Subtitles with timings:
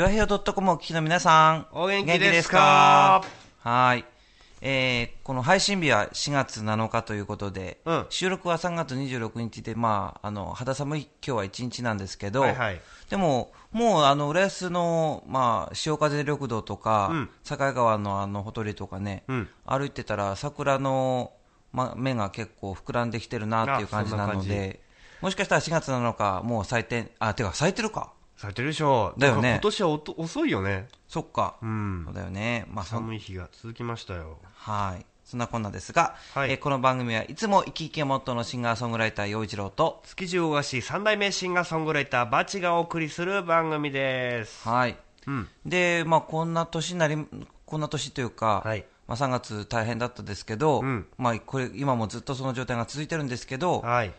[0.00, 1.66] チョアヘヨドットコムお聞きの皆さん。
[1.72, 3.22] お元気ですか？
[3.58, 4.06] はい。
[4.62, 21.34] えー、この配信日は4月7日ということで、うん収録は3月26日で、まあ、あの、肌寒い今日は1日なんですけど、はいはいでも、もう、あの、浦安の、まあ、潮風緑道とか、うん境川のあの、ほとりとかね、うん歩いてたら、桜の、
[21.74, 24.80] ま、目が結構膨らんできてるなっていう感じなので、
[25.20, 28.14] もしかしたら4月7日、もう咲いて、あ、てか咲いてるか。
[28.40, 30.88] 咲いてるでしょだよね今年は遅いよね。
[31.08, 31.56] そっか。
[31.60, 32.64] うんそうだよね。
[32.70, 34.38] まあ、寒い日が続きましたよ。
[34.54, 35.04] はい。
[35.26, 44.66] そんなこんなですが、はいえーこの番組はいつも生き生きをモットーのシンガーソングライター、陽一郎と、築地大菓子三代目シンガーソングライターバチがお送りする番組です。
[44.66, 44.96] はい。
[45.26, 45.48] うん。
[45.66, 47.18] で、まあ、こんな年になり、
[47.66, 54.14] こんな年というか、はいまあ、3月大変だったですけど、うんまあ、これ、今もずっとその状態が続いてるんですけど、はい。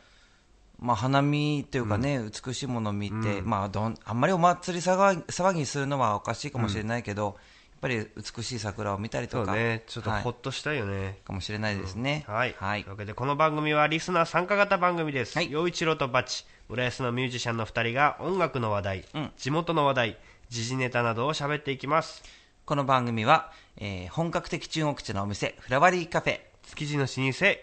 [0.81, 7.35] まあ、花見というかね、美しいものを見て、まあどん、あんまりお祭り騒ぎ騒ぎするのはおかしいかもしれないけど、やっ
[7.81, 9.83] ぱり美しい桜を見たりとか、ね。
[9.85, 11.19] ちょっとはいほっとしたいよね。
[11.23, 12.25] かもしれないですね。
[12.27, 12.55] はい。
[12.57, 15.37] はいというわけで、この番組はリスナー参加型番組です。
[15.37, 20.17] はい陽一郎とバチ、浦安のミュージシャンの2人が音楽の話題、うん地元の話題、
[20.49, 22.23] 時事ネタなどを喋っていきます。
[22.65, 26.39] この番組は、えー本格的中国茶のお店、フラワリーカフェ、
[26.71, 27.13] 築地の老舗、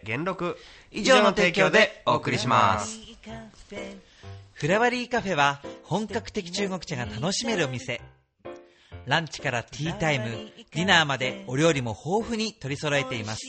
[0.05, 0.57] 元禄。
[0.91, 2.99] 以上の提供でお送りします。
[4.53, 8.01] フラワリーカフェは本格的中国茶が楽しめるお店。
[9.07, 13.41] ランチからティータイムディナーまでお料理も豊富に取り揃えています。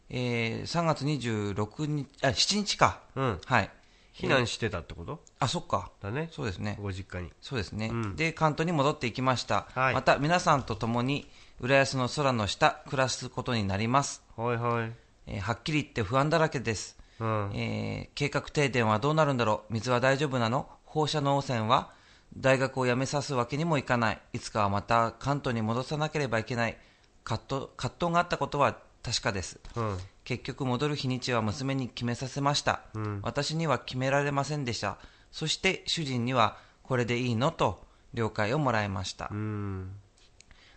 [0.08, 3.00] えー、3月26日、あ、7日か。
[3.16, 3.40] うん。
[3.44, 3.70] はい。
[4.14, 5.20] 避難してたってこと？
[5.40, 5.90] あ、そっか。
[6.00, 6.28] だね。
[6.32, 6.78] そうですね。
[6.80, 7.30] ご実家に。
[7.42, 11.28] そうですね、うんで関東に戻っていきました、はいまた皆さんと共に
[11.60, 14.92] 浦安の空の下暮らすことになります、はいはい。
[15.26, 17.50] えーはっきり言って不安だらけです、うん。
[17.54, 20.66] えー計画停電はどうなるんだろう水は大丈夫なの？
[20.84, 21.90] 放射能汚染は？
[22.38, 26.76] 大学を辞めさすわけにもいかないいつかはまた関東に戻さなければいけない
[27.22, 29.60] 葛藤葛藤があったことは確かです。
[29.76, 29.98] うん。
[30.24, 32.80] 結局戻る日にちは娘に決めさせました、
[33.22, 34.98] 私には決められませんでした。
[35.30, 39.92] そして主人にはこれでいいのと了解をもらいました、うん。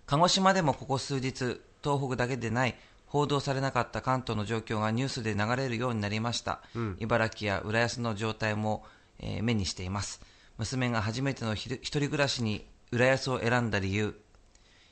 [0.06, 2.76] 鹿児島でもここ数日東北だけでない
[3.08, 6.62] 報道されなかった関東の状況がニュースで流れるようになりました、
[7.00, 8.86] 茨城や浦安の状態も、
[9.18, 10.22] えー目にしています。
[10.60, 14.16] 娘が初めてのひ一人暮らしに浦安を選んだ理由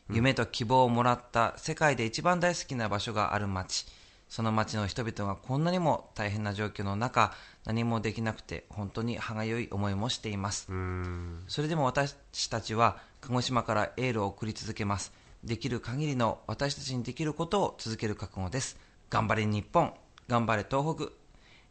[0.09, 3.85] 夢と希望をもらった世界で一番大好きな場所がある町
[4.29, 7.33] その町の人々がこんなにも大変な状況の中
[7.65, 10.67] 何もできなくて本当に歯がゆい思いもしています。
[10.69, 11.43] うん。
[11.47, 12.15] それでも私
[12.49, 15.11] たちは鹿児島からエールを送り続けます。
[15.43, 18.77] できる限りの私たちにできることを続ける覚悟です。
[19.09, 19.93] 頑張れ日本。
[20.27, 21.11] 頑張れ東北、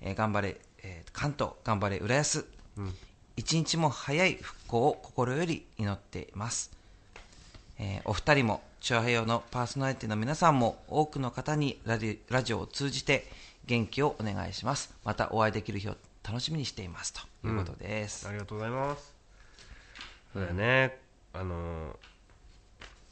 [0.01, 1.53] えー頑張れ、えー関東。
[1.65, 2.47] 頑張れ浦安、
[3.37, 6.76] 一日も早い復興を心より祈っています、
[7.79, 13.27] えーお二人も長平洋のパーソナリティの皆さんも多くの方にラジラジオを通じて
[13.67, 15.97] 元気をお願いしますまたお会いできる日を
[16.27, 19.15] 楽しみにしていますということです、ありがとうございます。
[20.33, 20.99] そうだよね。
[21.33, 21.97] あの、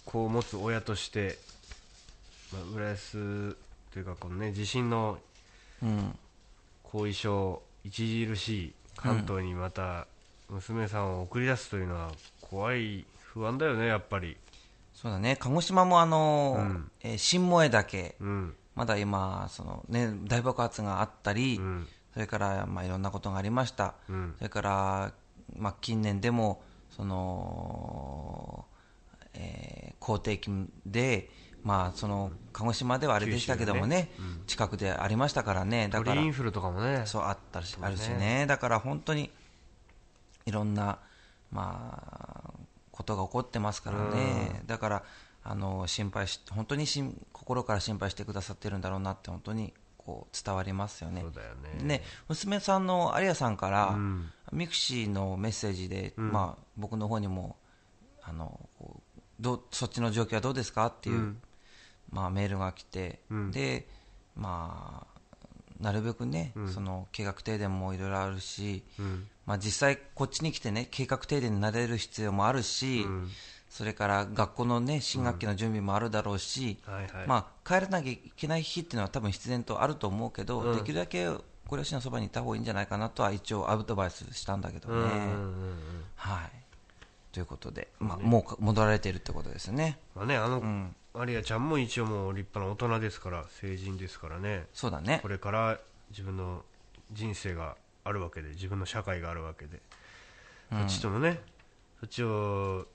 [0.04, 1.38] 子を持つ親として、
[2.52, 3.56] まあ、浦安
[3.92, 5.18] というか、このね、地震の
[5.82, 6.18] うん
[6.82, 10.06] 後遺症、著しい関東にまた
[10.48, 14.36] 娘さんを送り出すというのは怖い、不安だよね、やっぱり。
[14.94, 16.90] そうだね、鹿児島もあの、うん。
[17.02, 18.54] えー新萌岳、うん。
[18.74, 21.86] まだ今、そのね、大爆発があったり、うん。
[22.12, 23.94] それから、まあ、いろんなことがありました。
[24.08, 24.34] うん。
[24.38, 25.12] それから、
[25.56, 28.64] まあ、近年でも、その、
[29.34, 31.30] えー公定金で、
[31.62, 34.28] まあその鹿児島ではあれでしたけどもね九州ね。
[34.38, 34.46] うん。
[34.46, 35.88] 近くでありましたからね。
[35.88, 37.04] だから鳥インフルとかもね。
[37.06, 37.86] そうあったし、そうね。
[37.86, 38.44] あるしね。
[38.46, 39.30] だから本当に
[40.44, 40.98] いろんな
[41.50, 42.02] ま
[42.46, 42.60] あ
[42.94, 45.02] ことが起こってますからね、だから
[45.42, 51.20] あの心配し本当にしん心から心配してくださってるんだろうなって本当にこう伝わりますよね。
[51.20, 51.82] よね。
[51.82, 54.30] ね娘さんの有谷さんから、うん。
[54.52, 56.30] mixi のメッセージで、うん。
[56.30, 57.56] まあ、僕の方にも
[58.22, 58.60] あの
[59.40, 61.42] どうそっちの状況はどうですかっていう、うん。
[62.10, 63.50] まあ、メールが来て、うん。
[63.50, 63.88] で
[64.36, 66.68] まあ、なるべくね、うん。
[66.68, 73.30] その計画停電もいろいろあるし、うんまあ、実際、こっちに来てね計画停電に慣れる必要もあるし、うん。
[73.68, 77.26] それから学校のね新学期の準備もあるだろうし、はいはい。
[77.26, 80.76] まあ、帰らなきゃいけない日っていうのは多分必然とあると思うけど、うん。
[80.76, 81.28] できるだけ
[81.66, 84.94] ご両親のそばにいた方がいいんじゃないかなとは一応アドバイスしたんだけどね。
[84.94, 85.76] うんうんうんうん。
[86.14, 86.50] はい。
[87.32, 89.98] ということで、まあ、もうか戻られているってことですね。
[90.14, 95.26] まあねあの、うん、マリアちゃんも一応もう立派な大人ですから成人ですからねそうだねこ。
[95.26, 95.80] れから
[96.10, 96.62] 自分の
[97.12, 99.80] 人生があるわけで自分の社会があるわけで、
[100.72, 100.78] うん。
[100.80, 101.40] そっちとのね
[102.00, 102.86] そっちを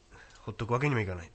[0.42, 1.30] ほっとくわけにもいかない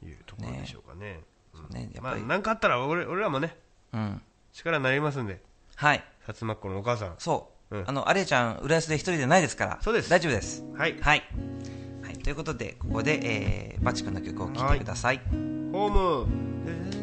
[0.00, 1.20] というところでしょうかね。
[1.54, 1.60] うん。
[1.62, 1.90] まあね。
[1.94, 3.56] やっぱり、何かあったら俺俺らもね
[3.92, 4.22] うん、
[4.52, 5.40] 力になりますんで。
[5.76, 7.14] はい、薩摩っ子のお母さん。
[7.18, 7.84] そう、うん。
[7.86, 10.10] あの、アリエちゃん、浦安で一人でないですから、そうです。
[10.10, 10.64] 大丈夫です。
[10.76, 10.98] はい。
[11.00, 11.22] はい。
[12.02, 15.20] はい、ということで、ここで、えー、バチ君の曲を聴いてください。
[15.72, 16.52] ホーム。
[16.92, 17.01] 歩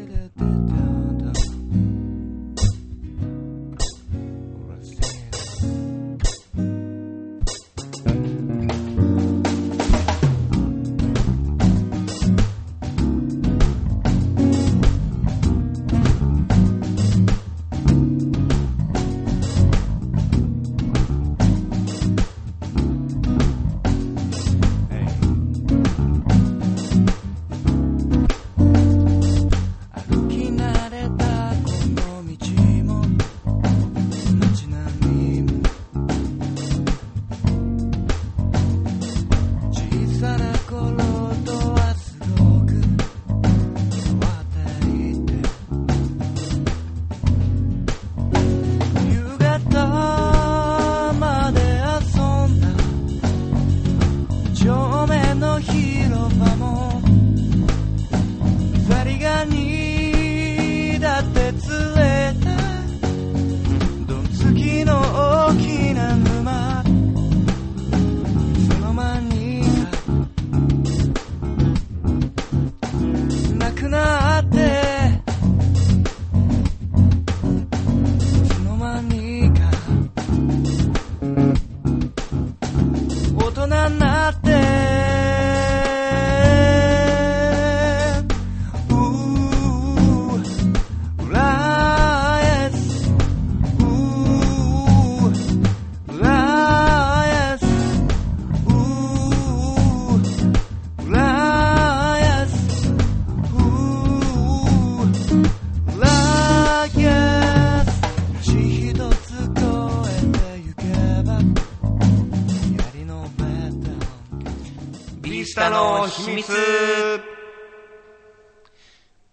[116.40, 117.20] 密。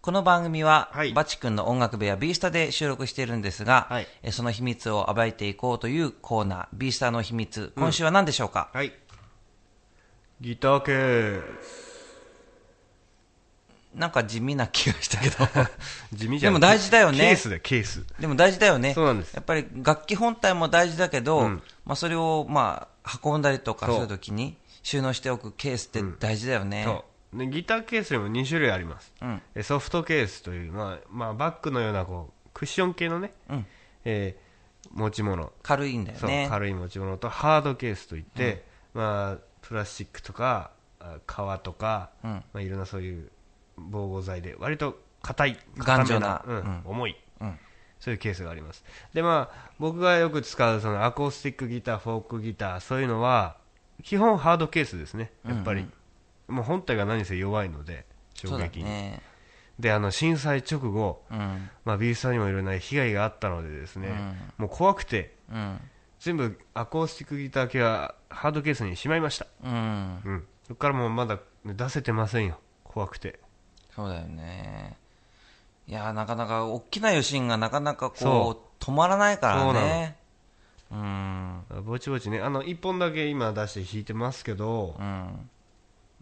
[0.00, 1.12] この番組は、はい。
[1.12, 4.06] バチ君の音楽部屋ビースタで収録しているんですが、はい。
[4.22, 7.72] えその秘密を暴いていこうというコーナー、ビースタの秘密。
[7.76, 8.92] 今週は何でしょうか、はい。
[10.40, 11.42] ギターケー
[13.94, 15.46] なんか地味な気がしたけど。
[15.46, 15.70] ス
[16.14, 16.52] 地味じゃん。
[16.52, 17.18] でも大事だよね。
[17.18, 18.04] ケースだよケース。
[18.20, 18.92] でも大事だよね。
[18.94, 19.32] そうなんです。
[19.32, 21.62] やっぱり楽器本体も大事だけど、うん。
[21.84, 24.56] まあそれをまあ運んだりとかするときに
[24.88, 26.82] 収納しておくケースって大事だよね。
[26.84, 27.04] そ
[27.34, 29.42] うでギターケースにも2種類ありますうん。
[29.54, 33.66] えソフトケースという、まあまあ、バッグのようなこうクッション系のね、うん。
[34.04, 34.48] えー
[34.90, 36.46] 持ち物軽いんだよね。
[36.48, 38.64] 軽い持ち物とハードケースといって、
[38.94, 43.30] まあ、プラスチックとかあ革とか、うんまあ、いろんなそういう
[43.76, 46.42] 防護材で割と硬い頑丈な
[46.86, 47.58] 重いうん。
[48.00, 53.57] そういうケースがありますでまあ僕がよく使うそのアコースティックギターフォークギターそういうのは
[54.02, 55.86] 基本ハードケースですねやっぱり、
[56.46, 59.22] もう本体が何せ弱いので衝撃に、ね。
[59.78, 61.70] であの震災直後、うん。
[61.84, 64.10] まあ、ビースタにもいろんな被害があったのでですね、
[64.56, 65.80] もう怖くてうん。
[66.20, 70.20] 全部アコースティックギター系はハードケースにしまいました、うん。
[70.24, 73.38] うん、そこからもうまだ出せてませんよ怖くて
[73.94, 74.96] そうだよね。
[75.86, 80.17] いやーなかなか大きな余震がなかなかこそう止まらないからね。
[80.90, 81.62] うん。
[81.84, 85.50] ぼちぼちねあの1本だけ今出して弾いてますけどう、ん。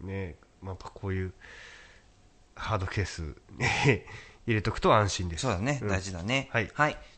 [0.07, 1.33] ねまあ、やっぱこういう
[2.55, 3.33] ハードケースに
[4.47, 6.49] 入れとくと安心ですそうだね、ん大事だね。
[6.51, 6.67] はい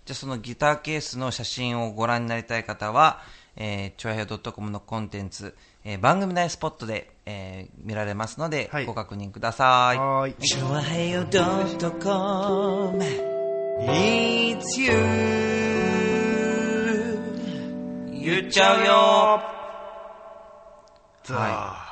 [0.05, 3.21] じゃあそのギターケースの写真をご覧になりたい方は、
[3.55, 9.97] えー、ちょやへ .com のコンテンツ、えー番組内スポットで、えー見られますので、はいご確認ください。
[9.97, 13.03] はーいチョアヘヨドットコム
[13.81, 16.08] It's you
[18.21, 19.41] 言っちゃうよ。
[21.23, 21.89] ザは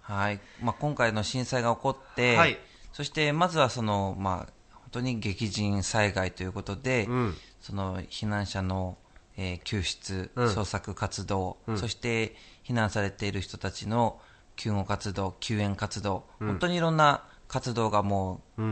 [0.00, 0.40] はい。
[0.62, 2.58] まあ、今回の震災が起こって、はい。
[2.92, 7.34] そしてまずはその、まあ、本当に激甚災害ということで、うん。
[7.60, 8.96] その避難者の、
[9.36, 10.46] えー救出、うん。
[10.46, 11.78] 捜索活動、うん。
[11.78, 14.20] そして避難されている人たちの
[14.54, 16.46] 救護活動、救援活動、うん。
[16.48, 18.62] 本当にいろんな活動がもう、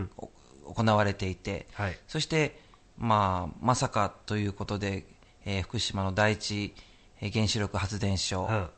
[0.75, 1.99] 行われていて、はい。
[2.09, 2.61] そして、
[2.97, 5.05] まあ、まさかということで、
[5.45, 6.75] えー福島の第一
[7.21, 8.69] えー原子力発電所、うん。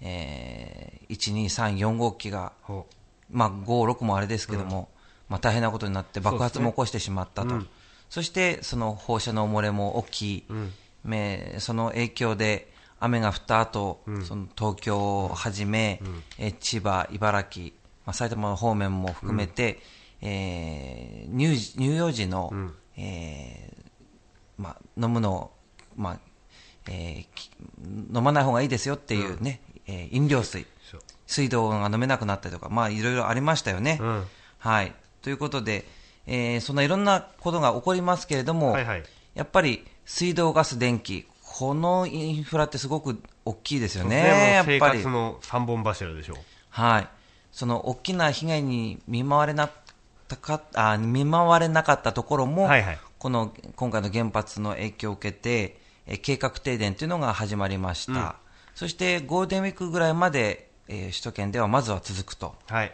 [0.00, 2.86] えー、1、2、3、4号機が、ほ
[3.30, 4.88] まあ、5、6もあれですけども、
[5.28, 7.74] まあ、大変なことになって爆発も起こしてしまったと、そうですね
[8.10, 10.72] そしてその放射能漏れも起き、うん。
[11.04, 14.24] めその影響で雨が降った後、うん。
[14.24, 16.22] その東京をはじめ、うん。
[16.38, 17.66] えー千葉、茨城、
[18.04, 19.80] まあ、埼玉の方面も含めて、
[20.20, 22.74] えー乳児乳幼児の、うん。
[22.96, 25.50] えーまあ、飲むのを、
[25.96, 26.20] まあ
[26.88, 27.50] えーき
[28.14, 30.66] 飲まない方がいいですよっていうね、えー飲料水、
[31.26, 33.98] 水道が飲めなくなったりとか、まあ、いろいろありましたよね。
[34.00, 34.24] うん
[34.58, 34.92] はい。
[35.22, 35.84] ということで、
[36.26, 39.02] えーそんないろんなことが起こりますけれども、はいはい
[39.34, 45.08] やっぱり水道、ガス、電気、このインフラってすごく大きいですよね、やっぱり活。
[45.08, 46.36] の三本柱でしょ
[46.70, 47.08] はい。
[47.52, 49.70] その大きな被害に見舞われな
[50.40, 58.12] か、あ見舞われなかったところも、はいはいこの今回の原発の影響を受けて、えー計画停電というのが始まりました。
[58.12, 58.32] うん
[58.74, 62.54] そしてゴールデンウィークぐらいまで、えー首都圏ではまずは続くと。
[62.68, 62.92] はい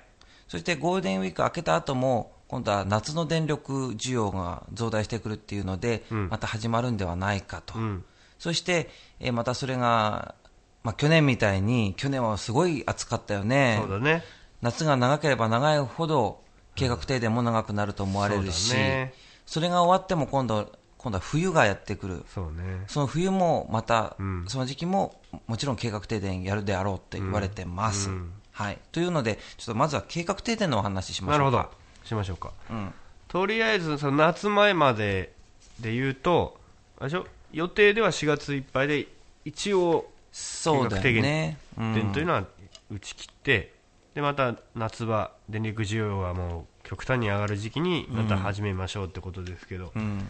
[0.49, 7.79] そしてゴールデンウィーク明けた後も、今度は夏の電力需要が増大してくるっていうので、うんまた始まるんではないかと。
[7.79, 8.05] うん
[8.39, 8.91] そして、
[9.21, 10.35] えーまたそれが、
[10.83, 13.79] まあ、去年みたいに、去年はすごい暑かったよね。
[13.81, 14.23] そうだね
[14.63, 16.43] 夏が長ければ長いほど、
[16.75, 19.15] 計画停電も長くなると思われるし、そね
[19.47, 22.25] それが終わっても今度、今度は冬がやってくる。
[22.35, 28.11] そうねその冬もまた、うんその時期ももちろん計画停電やるであろうって言われてます。
[28.11, 28.79] うんうんはい。
[28.93, 31.57] というので、ちょっとまずは計画停電のお話ししましょうか。
[31.57, 32.93] なるほどしましょうかうん。
[33.29, 35.33] とりあえずその夏前まで
[35.79, 36.61] で言うと
[36.99, 37.27] あしょ？
[37.53, 39.07] 予定では4月いっぱいで
[39.47, 41.57] 一応そうだよね。
[41.79, 42.45] うん電というのは
[42.91, 43.73] 打ち切って、
[44.15, 50.29] でまた夏場電力需要がもう極端に上がる時期にまた始めましょうってことですけど、うん。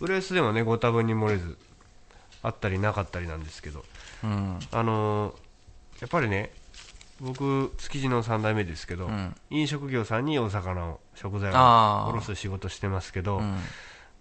[0.00, 1.56] 浦安でもねご多分に漏れず
[2.42, 3.84] あったりなかったりなんですけど
[4.24, 4.58] うん。
[4.72, 5.34] あのー
[6.00, 6.50] やっぱりね
[7.20, 13.58] 僕築地の3代目ですけど、うん飲食業さんにお魚を食材を卸す仕事してますけど、うん。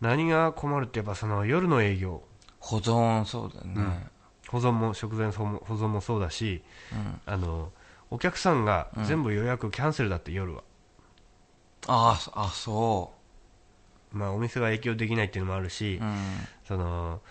[0.02, 2.22] 何が困るってやっぱその夜の営業
[2.60, 4.08] 保存、そうだよね。
[4.50, 5.46] 保存も食材の保
[5.76, 7.22] 存もそうだしうん。
[7.26, 7.72] あの
[8.12, 10.64] お客さんが全部予約キャンセルだって夜は、
[11.88, 13.14] ああ、そあ、そ
[14.12, 16.04] まあ、お店が影響できないっていうのもあるし、う。
[16.04, 16.18] うん。
[16.68, 17.22] その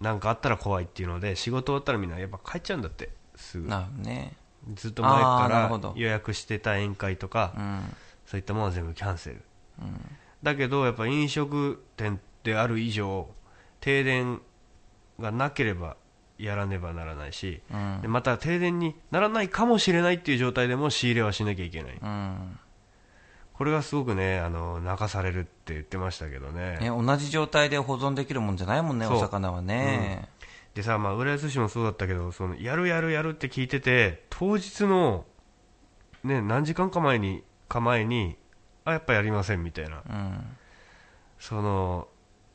[0.00, 4.36] なんかあったら怖いっていうので仕事終わったらみんなやっぱ帰っちゃうんだってすぐなるね。
[4.74, 7.80] ずっと前から予約してた宴会とか、うん。
[8.26, 9.42] そういったものは全部キャンセル
[9.80, 10.16] うん。
[10.42, 13.28] だけどやっぱ飲食店である以上
[13.80, 14.40] 停電
[15.18, 15.96] がなければ
[16.38, 22.58] やらねばならないし、うんでまた停電にならないかもしれないっていう状態でも仕入れはしなきゃいけない、うん。
[23.60, 30.30] これがすごくねあの泣かされるって言ってましたけどねね、同じ状態で保存できるもんじゃないもんね、そうお魚はね。
[30.72, 35.26] でさ、まあ、浦安市もそうだったけどそのやるやるやるって聞いてて当日の、
[36.24, 38.38] ね、何時間か前にか前に
[38.86, 40.56] あやっぱやりませんみたいなうん。
[41.38, 42.08] その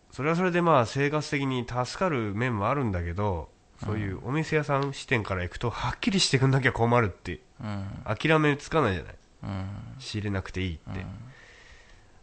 [0.09, 3.49] それはそれでまあ生活的に助かる面もあるんだけど
[3.83, 7.85] そういうお店屋さん視点から行くとはっきりしてくんなきゃ困るってうん。
[8.05, 9.24] 諦めつかないじゃないうん。
[9.99, 11.05] 仕入れなくていいって、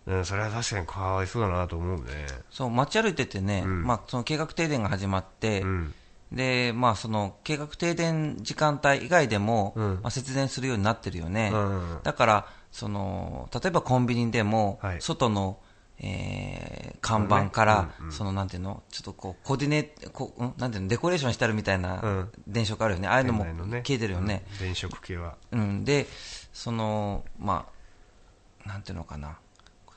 [0.06, 2.26] うん、それは確かにかわいそうだなと思うね。
[2.50, 3.84] そう、街歩いててね、うん。
[3.84, 5.94] まあ、その計画停電が始まって、うん。
[6.32, 9.94] で、まあ、その計画停電時間帯以外でも、うん。
[10.02, 11.50] まあ、節電するようになってるよね。
[11.52, 11.98] うん。
[12.02, 15.00] だから、その、例えばコンビニでも、はい。
[15.00, 15.58] 外の、
[15.98, 20.54] えー看板から、うんうんその、なんていうの、ちょっとこう、コーディネート、こう、ん？
[20.56, 22.32] なんていうの、デコレーションしてあるみたいなうん。
[22.46, 23.08] 電飾あるよね。
[23.08, 24.44] ああいうのも消えてるよね。
[24.52, 24.58] うん。
[24.58, 25.36] 電飾系は。
[25.50, 26.06] うん、で、
[26.52, 27.66] その、ま
[28.64, 29.38] あ、なんていうのかな。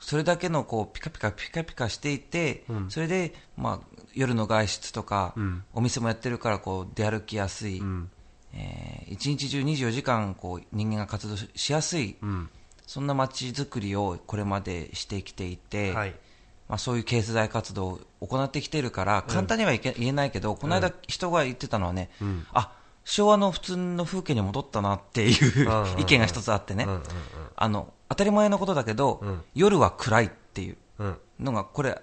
[0.00, 2.90] それだけのこうピカピカピカピカしていて、うん。
[2.90, 5.64] それで、まあ、夜の外出とか、うん。
[5.72, 8.10] お店もやってるからこう出歩きやすい、うん。
[8.54, 12.50] えー一日中24時間こう人間が活動ししやすい、うん。
[12.86, 16.14] そんな街づくりをこれまでしてきていて、はい。
[16.68, 22.46] まあ、そういう経済大活動を行ってきているから、簡単にはいけ、言えないけど、この間、人が言ってたのはね、うん。
[22.52, 22.75] あ
[23.06, 26.86] 昭和の普通の風景に戻ったなっていう意見が一つあってね、
[27.54, 29.42] あの当たり前のことだけど、うん。
[29.54, 30.76] 夜は暗いっていう
[31.40, 32.02] のが、これ、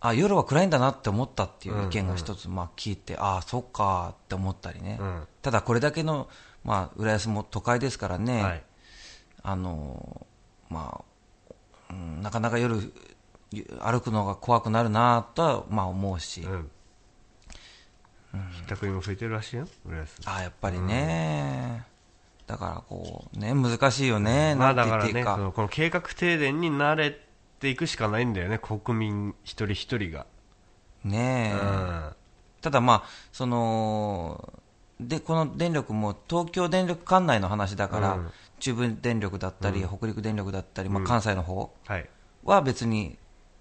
[0.00, 5.22] あ夜は暗いんだなって思ったっていう意見が一つ、まあ、聞いて、ああ、そっかって思ったりね、うん。
[5.42, 6.28] ただこれだけの、
[6.64, 8.62] まあ、浦安も都会ですからね、はい。
[9.42, 10.26] あの
[10.68, 11.54] まあ
[11.90, 12.92] うん、なかなか夜
[13.80, 16.70] 歩くのが怖くなるなとは、まあ、思うし、うん
[18.52, 19.68] ひったくりも増えてるらしいよ。
[19.86, 20.20] 浦安。
[20.26, 21.84] ああやっぱりね、
[22.46, 27.18] だからこうね難しいよね、まあだからねのこの計画停電に慣れ
[27.60, 30.26] ていくしかないんだよね国民一人一人が。
[31.04, 32.12] ねえ、うん。
[32.60, 33.02] ただまあ
[33.32, 34.52] その
[35.00, 38.30] でこの電力も東京電力管内の話だから、うん。
[38.58, 41.70] 中部電力だったり、北陸電力だったり、まあ、関西の方
[42.42, 43.18] は別に、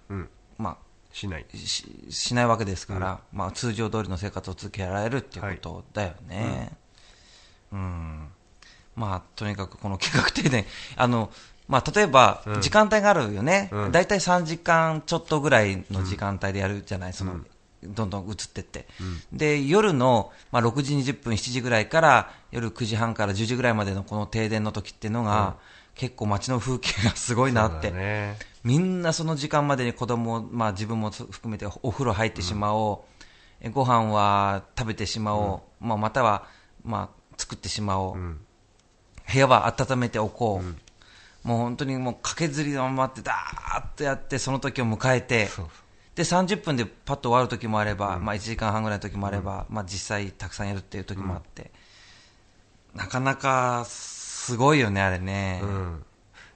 [0.07, 0.29] うん。
[0.57, 0.77] ま
[1.15, 1.45] しない。
[1.51, 6.73] あ、ししないわけですから、まあ、通常通りの生活を続けられるっていうことだよね。
[7.71, 8.27] うん。
[8.97, 10.65] まあ、とにかくこの計画停電、
[10.97, 11.31] あの
[11.69, 12.61] まあ、例えばうん。
[12.61, 13.91] 時間帯があるよね、うん。
[13.93, 17.39] 大体3時間ちょっとぐらいの時間帯でやるじゃない、その
[17.81, 18.85] どんどん移ってって、
[19.31, 25.55] で夜の、まあ、6時20分、7時ぐらいから夜9時半から10時ぐらいまでのこの停電の時っていうのが、
[25.93, 33.23] 結構街の風景がすごいなって、ねみんなその時間までに子供を、まあ自分も含めてお風呂入ってしまおう、
[33.61, 36.47] えご飯は食べてしまおう、まあまたは、
[36.83, 38.39] まあ作ってしまおう、うん。
[39.31, 45.47] 部屋は温めておこう、もう本当にもう駆けずりのままってダーッとやってその時を迎えて、
[46.15, 51.69] で30分でパッと終わる時もあれば、まあ1時間半ぐらいの時もあれば、まあ実際たくさんやるっていう時もあって、
[52.95, 55.59] なかなかすごいよね、あれね。
[55.61, 56.03] うん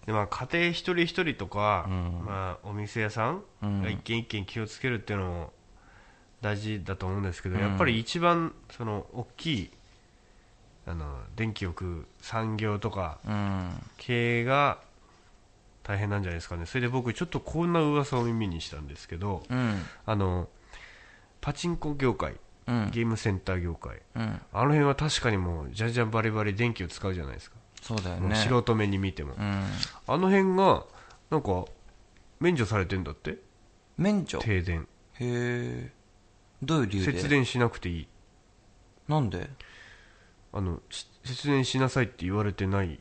[0.09, 5.53] でまあ、家庭一人一人とか、うんまあ、お店屋さんうんが一軒一軒気をつけるっていうのも
[6.41, 9.69] 大事だと思うんですけど、うんやっぱり一番その大きい
[10.87, 13.69] あの電気を食う産業とかうん。
[13.97, 14.79] 経営が
[15.83, 19.75] 大変なんじゃないですかねそれで僕ちょっとこんな噂を耳にしたんですけど、うん。
[20.07, 20.47] あの
[21.39, 22.33] パチンコ業界
[22.65, 22.89] うん。
[22.89, 24.41] ゲームセンター業界うん。
[24.53, 28.35] あの辺は確かにもうじゃんじゃんバリバリ電気を使うじゃないですか、そうだよね。
[28.35, 29.63] 素人目に見ても、うん。
[30.07, 30.85] あの辺が
[31.31, 31.65] なんか
[32.39, 33.37] 免除されてんだって？
[33.97, 34.39] 免除？
[34.39, 34.87] へ停電。
[35.19, 35.91] え。
[36.61, 37.11] どういう理由で？
[37.13, 38.07] 節電しなくていい。
[39.07, 39.49] なんで？
[40.53, 42.99] あのし節電しなさいって言われてない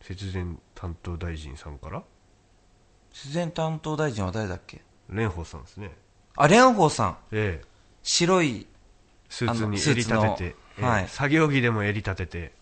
[0.00, 2.02] 節電担当大臣さんから？
[3.12, 4.82] 自然担当大臣は誰だっけ？
[5.08, 5.92] 蓮舫さんですね。
[6.36, 7.16] あ、蓮舫さん。
[7.32, 7.66] ええ。
[8.02, 8.66] 白い。
[9.28, 11.08] スーツに襟立てて、はい。
[11.08, 12.52] 作業着でも襟立てて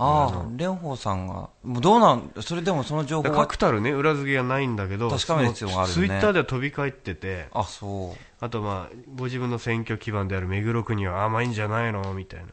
[0.00, 1.50] ああ蓮舫さんが。
[1.64, 3.46] もうどうなん、それでもその情報は。
[3.46, 8.44] 確たるね裏付けがないんだけど確かめる必要があるよねツイッターでは飛び交っててあ、そう。
[8.44, 12.14] あとまあご自分の選挙基盤である目黒区には甘いんじゃないの？
[12.14, 12.46] みたいな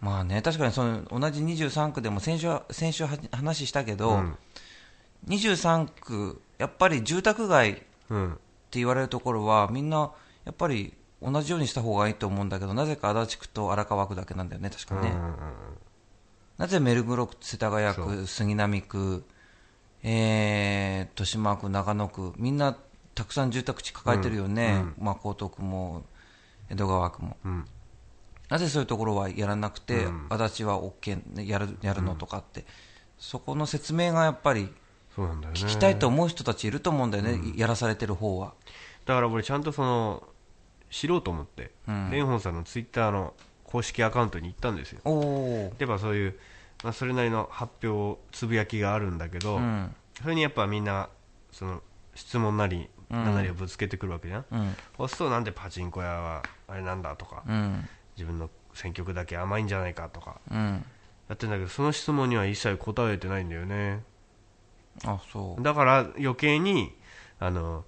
[0.00, 4.36] まあね、確かにその同じ23区でも先週は、先週は話したけど、うん
[5.26, 8.38] 23区、やっぱり住宅街ってうん
[8.70, 10.12] 言われるところは、みんな、
[10.44, 15.08] やっぱり同じようにした方がいいと思うんだけど、なぜか足立区と荒川区だけなんだよね、確かね。
[15.08, 15.32] うんうんうん
[16.58, 19.24] なぜ目黒区、世田谷そ区、杉並区、
[20.02, 22.76] えー、豊島区、長野区、みんな
[23.14, 26.04] たくさん住宅地抱えてるよね、まあ、江東区も
[26.68, 27.36] 江戸川区も。
[27.44, 27.64] うん。
[28.48, 30.26] なぜそういうところはやらなくて、うん。
[30.30, 32.64] 足立は OK ねやるやるのとかって、
[33.18, 34.68] そこの説明がやっぱり
[35.16, 38.54] 聞きたいと思う人たちいると思うんだよね、やらされてる方は。
[39.04, 40.22] だから俺ちゃんとその
[40.90, 41.70] 知ろうと思って。
[41.86, 42.10] うん。
[42.10, 43.34] 蓮舫さんのツイッターの
[43.68, 45.00] 公式アカウントに行ったんですよ。
[45.04, 46.38] おお、やっぱそういう、
[46.82, 51.10] まあ、それなりの発表つぶやきがあるんだけど、うん、それにやっぱみんな
[51.52, 51.82] その
[52.14, 60.84] 質問なりうん何なりをぶつけてくるわけじゃん、うん、そうするとなんでパチンコ屋はあれなんだとか、うん、自分の選挙区だけ甘いんじゃないかとかうん、
[61.28, 64.02] やってんだけどその質問には一切答えてないんだよね。
[65.04, 66.92] あそう、だから余計に
[67.38, 67.84] あの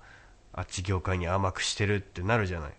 [0.53, 2.71] あっち業界に甘くしてるってなるじゃない、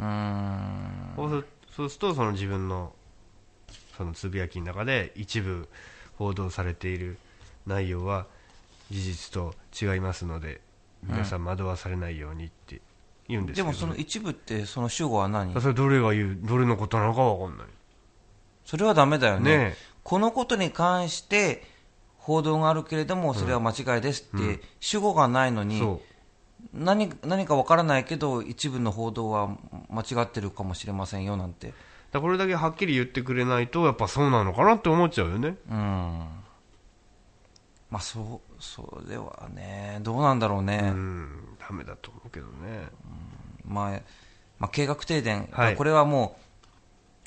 [0.00, 1.46] うーん、そうする
[1.78, 2.92] そうするとその自分の
[3.96, 5.68] そのつぶやきの中で一部
[6.16, 7.18] 報道されている
[7.66, 8.26] 内容は
[8.90, 10.60] 事実と違いますので
[11.04, 12.80] 皆さん惑わされないようにって
[13.28, 15.54] 言うんですけど、でもその一部って、その主語は何？
[15.60, 16.38] それどれが言う？
[16.42, 17.66] どれのことなのかわかんない。
[18.64, 19.56] それはダメだよね。
[19.56, 21.62] ねこのことに関して
[22.16, 24.60] 報道があるけれども、それは間違いですって、うん。
[24.80, 26.00] 主語がないのえに、そ
[26.72, 29.56] 何何かわからないけど、一部の報道は
[29.90, 31.72] 間違ってるかもしれませんよなんて、
[32.12, 35.56] らこれだけはっきり言ってくれないとやっぱそうなのかなって思っちゃうよね。
[35.70, 36.38] うん。
[37.90, 40.80] まあ、そう、それはね、どうなんだろうね。
[40.82, 41.28] うん。
[41.58, 42.88] ダメだと思うけどね。
[43.66, 44.00] まあ、
[44.58, 45.76] まあ、計画停電、はい。
[45.76, 46.36] これはも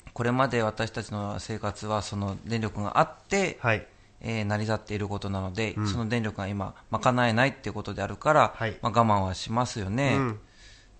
[0.06, 3.86] う、これまで私たちの生活はその電力があって、はい
[4.24, 5.86] えー成り立っていることなので、うん。
[5.88, 8.78] その電力が今、賄えないっていうことであるから、はい。
[8.80, 10.16] まあ、我慢はしますよね。
[10.16, 10.40] うん。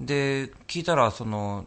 [0.01, 1.67] で、聞いたら、その、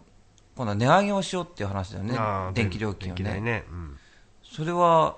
[0.55, 2.17] 今度は値上げをしようっていう話だよね。
[2.53, 3.39] 電気料金をね。
[3.39, 3.63] ね。
[3.69, 3.97] うん。
[4.43, 5.17] それは、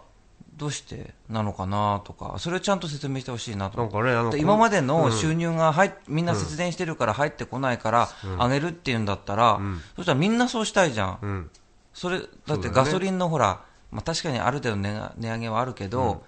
[0.56, 3.78] どうしてなのかなとか、それをちゃんと説明してほしいなと。
[3.78, 4.88] なんかね今までうん。
[4.88, 9.82] の収入が入っみんな節電してるから入ってこないから、上げるっていうんだったら、ん。
[9.95, 11.19] そしたらみんなそうしたいじゃん。
[11.21, 11.50] うん。
[11.93, 16.23] それだってガソリンのほら、まあ、確かにある程度値上げはあるけど、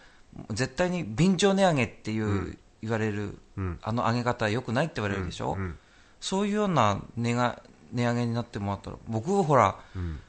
[0.51, 3.79] 絶対に便乗値上げっていう、言われる、うん。
[3.81, 5.77] あの上げ方は良くないって言われるでしょ、うん。
[6.19, 10.19] そういうような値が値上げになってもらったら、僕はほら、うん。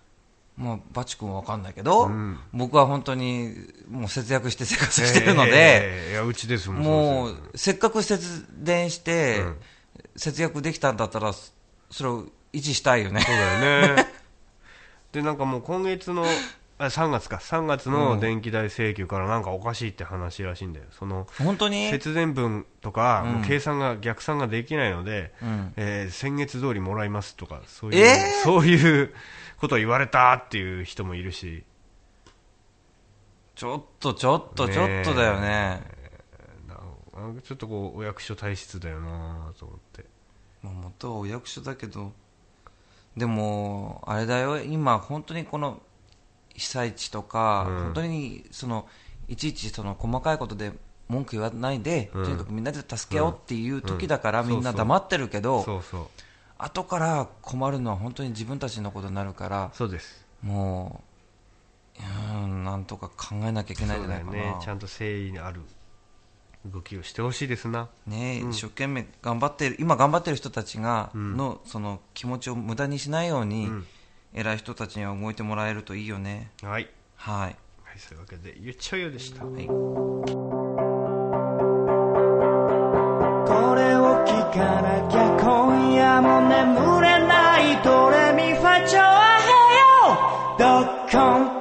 [0.57, 2.39] まあ、バチ君は分かんないけど、うん。
[2.53, 3.55] 僕は本当に
[3.89, 9.57] もう節約して生活してるので、ええいやうちですもんもそうせっかく節電して、うん。
[10.17, 11.33] 節約できたんだったら、
[11.91, 13.21] それを維持したいよね。
[13.21, 14.07] そうだよね。
[15.13, 16.25] でなんかもう今月の
[16.81, 17.37] あ3月か。
[17.37, 20.87] 3月の電気代請求からなんかおかしいって話らしいんだよ。
[20.91, 23.33] その本当に、節電分とか、うん。
[23.35, 25.75] もう計算が逆算ができないので、うん。
[25.77, 28.45] えー先月通りもらいますとかそういう、えー？
[28.45, 29.15] そういう
[29.59, 31.65] ことを言われたっていう人もいるし。
[33.55, 35.05] ちょっとちょっとねえ。
[35.05, 35.83] ちょっとだよね。
[36.67, 40.07] ななんかちょっとこうお役所体質だよなと思って。
[40.63, 42.13] まあ、元はお役所だけど、
[43.17, 45.83] でも、あれだよ、今、本当にこの
[46.55, 47.85] 被災地とか、うん。
[47.85, 48.87] 本当にその
[49.29, 50.73] いちいちその細かいことで
[51.09, 52.25] 文句言わないで、うん。
[52.25, 54.49] とにかくみんなで助け合おうっていう時だから、うん。
[54.49, 56.07] みんな黙ってるけど、そうそう。
[56.59, 60.27] 後から困るのは本当に自分たちのことになるから、そうです。
[60.43, 61.03] も
[61.99, 64.37] う、うーん、なんとか考えなきゃいけないじゃないかな。
[64.37, 64.59] よね。
[64.63, 65.63] ちゃんと誠意のある
[66.67, 67.89] 動きをしてほしいですな。
[68.07, 68.51] ね、うん。
[68.51, 71.37] 一生懸命頑張ってる今頑張ってる人たちがうん。
[71.37, 73.87] の、その気持ちを無駄にしないように、うん
[74.33, 76.53] 偉い人たちには動いてもらえるといいよね。
[76.63, 79.73] はい、はい、はい、そういうわけでゆっちょよでした、はい、こ
[83.75, 89.49] れを聞かなきゃ今夜も眠れないドレミファチョアヘ
[90.07, 91.61] ヨドッコン。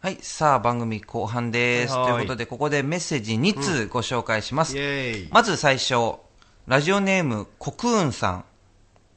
[0.00, 1.94] はい、さあ番組後半です。
[1.94, 2.06] はい。
[2.06, 5.28] ということでここでメッセージ2通ご紹介します、イエーイ。
[5.30, 6.14] まず最初
[6.66, 8.44] ラジオネームコクーンさん。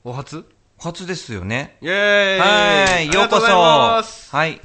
[0.04, 0.46] お初？
[0.84, 1.78] 初ですよね。
[1.82, 2.39] イエーイ。
[2.39, 3.46] はいようこそ。
[3.48, 4.60] はい。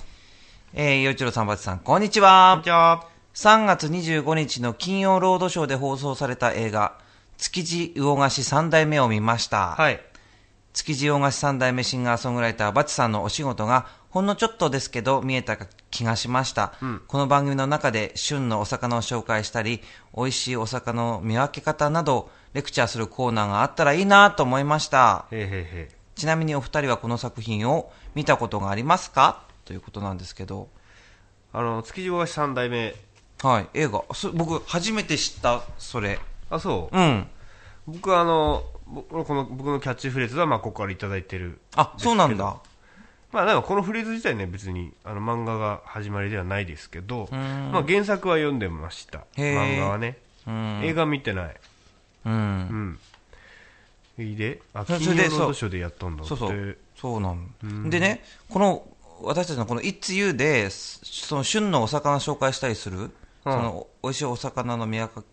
[0.74, 3.07] えー、よいちろさんばちさんこんにちこんはにちは。
[3.35, 6.98] 3月25日の金曜ロードショーで放送された映画、
[7.37, 9.76] 築地魚河岸三代目を見ました。
[9.76, 10.00] はい。
[10.72, 15.57] 築地魚河岸三代目シンガーソングライターバチさんのお仕事がほんのちょっとですけど見えた
[15.92, 17.02] 気がしました、うん。
[17.07, 19.83] この番組の中で旬のお魚を紹介したり
[20.16, 25.26] 美味しいお魚の見分け方などレクチャーするコーナーがあったらいいなと思いました。
[25.31, 25.48] へーへー
[25.94, 29.44] へちなみにお二人はこの作品を見たことがありますか？
[29.64, 30.68] ということなんですけど。
[31.54, 32.94] ーあの築地大橋三代目。
[33.42, 33.68] はい。
[33.72, 34.02] 映画。
[34.12, 36.18] そ僕初めて知ったそれ。
[36.50, 37.26] あそう、うん。
[37.87, 42.57] 僕はあの僕この僕のキャッチフレーズはまあここからいただいてるあそうなんだ。
[43.31, 47.70] まあでもこのフレーズ自体ね別にあの漫画が始まりではないですけど、ん。
[47.70, 49.24] まあ、原作は読んでました。
[49.37, 50.81] 漫画はね、うん。
[50.83, 51.57] 映画見てない。
[52.26, 52.33] うん。
[52.33, 52.98] うん
[54.18, 56.28] であ金曜ロードショーでやったんだって。
[56.28, 57.20] そうそうそう。
[57.20, 58.87] なんでねこの
[59.22, 63.11] 私たちのこの「It's You で」その旬のお魚紹介したりする、
[63.44, 65.26] その美味しいお魚の見分け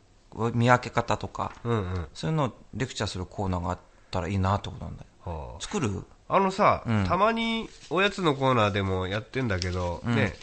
[0.53, 2.07] 見分け方とかうんうん。
[2.13, 3.79] そういうのをレクチャーするコーナーがあっ
[4.11, 5.31] たらいいなってことなんだよ。
[5.31, 5.61] はあ。
[5.61, 6.03] 作る？
[6.27, 7.05] あのさ、うん。
[7.05, 10.15] たまにおやつのコーナーでもやってんだけど、うん。
[10.15, 10.33] ね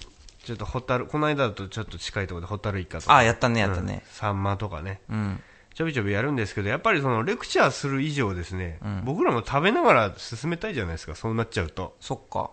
[0.45, 3.17] ちょっとホタルこの間だとちょっと近いところでホタルイカとか。
[3.17, 4.03] あやったねやったね。
[4.05, 4.13] うん。
[4.13, 5.01] サンマとかね。
[5.09, 5.41] うん
[5.75, 9.03] ちょびちょびやるんですけどやっぱりそのレクチャーする以上ですね、うん。
[9.05, 11.97] 僕らも食べながら進めたいじゃないですかそうなっちゃうと。
[12.01, 12.51] そっか。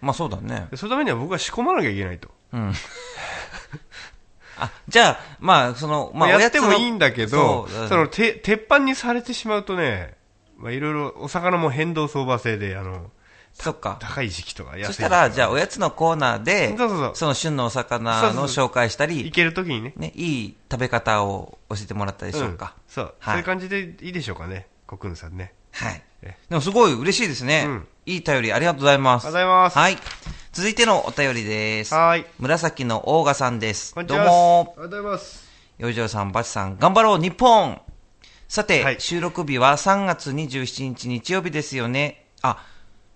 [0.00, 2.72] まあそうだねでそのためには僕は仕込まなきゃいけないと、うん。
[4.58, 10.14] あじゃあまあそのまあやってもいいんだけどそうそのて鉄板にされてしまうとね
[10.56, 13.10] まあいろいろお魚も変動相場制であの
[13.54, 22.74] そっか高い時期とか安いそしたらじゃああおやつのコーナーでそうそうそうその旬のお魚の紹介したり行けるときにねね、いい食べ方を教えてもらったでしょうか。
[22.76, 26.36] うんそう、はいそういう感じでいいでしょうかねコクンさんねはいえ。
[26.48, 27.64] でもすごい嬉しいですね。
[27.66, 29.26] うんいい便りありがとうございます。
[29.26, 29.98] ありがとうございますはい。
[30.52, 31.94] 続いてのお便りです。
[31.94, 33.94] はーい紫のオーガさんです。
[33.94, 34.74] こんにちはどうも。
[34.78, 37.80] ありがとうございますよいじょうさん、バチさん、頑張ろう、日本
[38.48, 42.26] さて、はい収録日は3月27日日曜日ですよね。
[42.42, 42.62] あ、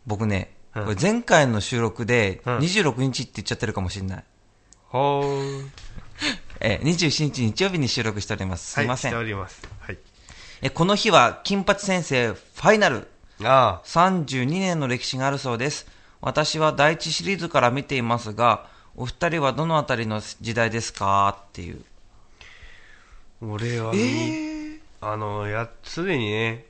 [0.07, 4.25] 僕ね、うん前回の収録でうん26日って言っちゃってるかもしれない。
[4.89, 5.69] ほー。
[6.61, 8.73] えー、27日日曜日に収録しております。
[8.73, 9.15] すいません。
[9.15, 9.63] はい、しております。
[9.81, 9.99] はい。
[10.63, 13.07] えこの日は金八先生ファイナル
[13.43, 15.87] あ32年の歴史があるそうです。
[16.21, 21.37] 私は第一シリーズから見ていますが、お二人はどのあたりの時代ですか？
[21.49, 21.85] っていう。
[23.43, 23.93] あ、俺は、
[25.01, 26.67] あの、や、すでにね、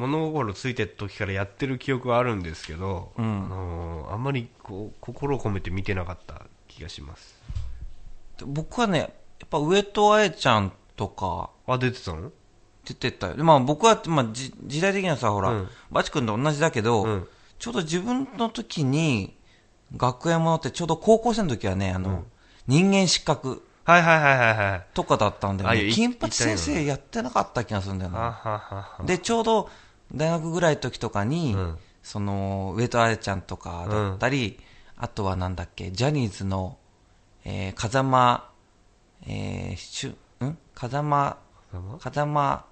[0.00, 7.38] 物心ついてる時からやってる記憶はあるんですけど、うんあのあんまりこう心を込めて見てなかった気がします。
[8.44, 9.06] 僕はね、や
[9.44, 12.32] っぱ上戸彩ちゃんとかあ、出てたの？
[12.84, 13.34] 出てたよ。
[13.44, 19.36] まあ僕は、まあじ時代的にはさ、ほら、うんバチ君と同じだけど、うんちょうど自分の時に、
[19.94, 22.24] 学園ものってちょうど高校生の時はね、あの、
[22.66, 24.86] 人間失格はいはいはいはいはい。
[24.94, 25.90] とかだったんだよね。
[25.90, 28.18] 金八先い生やってなかった気がするんだよな。
[28.18, 29.04] はは。
[29.04, 29.68] で、ちょうど
[30.14, 31.78] 大学ぐらいの時とかに、うん。
[32.02, 34.58] その、上戸彩ちゃんとかだったり、
[34.96, 36.78] あとはなんだっけ、ジャニーズの、
[37.44, 38.48] えー、風間、
[39.26, 40.56] えー、しゅ、ん？
[40.74, 41.36] 風間、
[42.00, 42.64] 風間、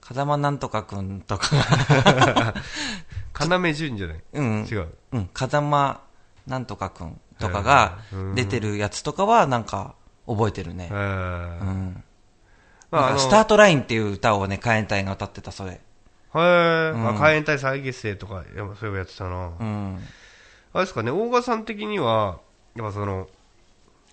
[0.00, 1.48] 風間なんとかくんとか。
[1.56, 2.54] が、
[3.58, 4.22] 要潤じゃない？
[4.32, 4.88] うん、違う。
[5.12, 6.00] うん、風間
[6.46, 8.34] なんとかくんとかがうん。
[8.34, 9.94] 出てるやつとかはなんか
[10.26, 10.88] 覚えてるね。
[10.90, 10.94] え。
[10.94, 10.98] うー
[11.64, 12.04] ん。
[12.90, 15.80] まあ、スタートラインっていう歌をね、カエンタイが歌ってた、それ。
[16.34, 19.50] へーうんあ、海援隊再結成とか、やっぱそういうのやってたな。
[19.58, 19.98] うん。
[20.74, 22.38] あれですかね、大賀さん的には、
[22.74, 23.28] やっぱその、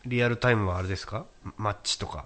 [0.05, 1.25] リアルタイムはあれですか？
[1.57, 2.25] マッチとか。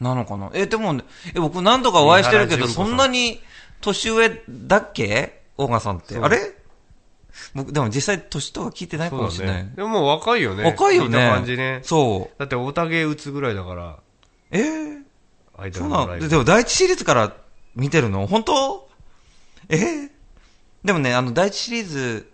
[0.00, 0.50] なのかな？
[0.54, 3.40] え、でもね、え、僕何度かお会いしてるけど、そんなに
[3.80, 5.42] 年上だっけ？
[5.56, 6.16] 大賀さんって。
[6.18, 6.54] あれ？
[7.54, 9.70] 僕、でも実際年とか聞いてないかもしれない。
[9.74, 10.64] でも若いよね。
[10.64, 11.18] 若いよね。
[11.18, 11.80] 感じね。
[11.82, 12.38] そう。
[12.38, 13.98] だって、おたげ打つぐらいだから、
[14.50, 15.02] えー、
[15.56, 16.28] アイドそうなの？
[16.28, 17.34] でも第一シリーズから
[17.74, 18.26] 見てるの？
[18.26, 18.87] 本当？
[19.68, 19.76] え？
[19.76, 20.10] ー、
[20.84, 22.30] でもね、あの、第一シリーズ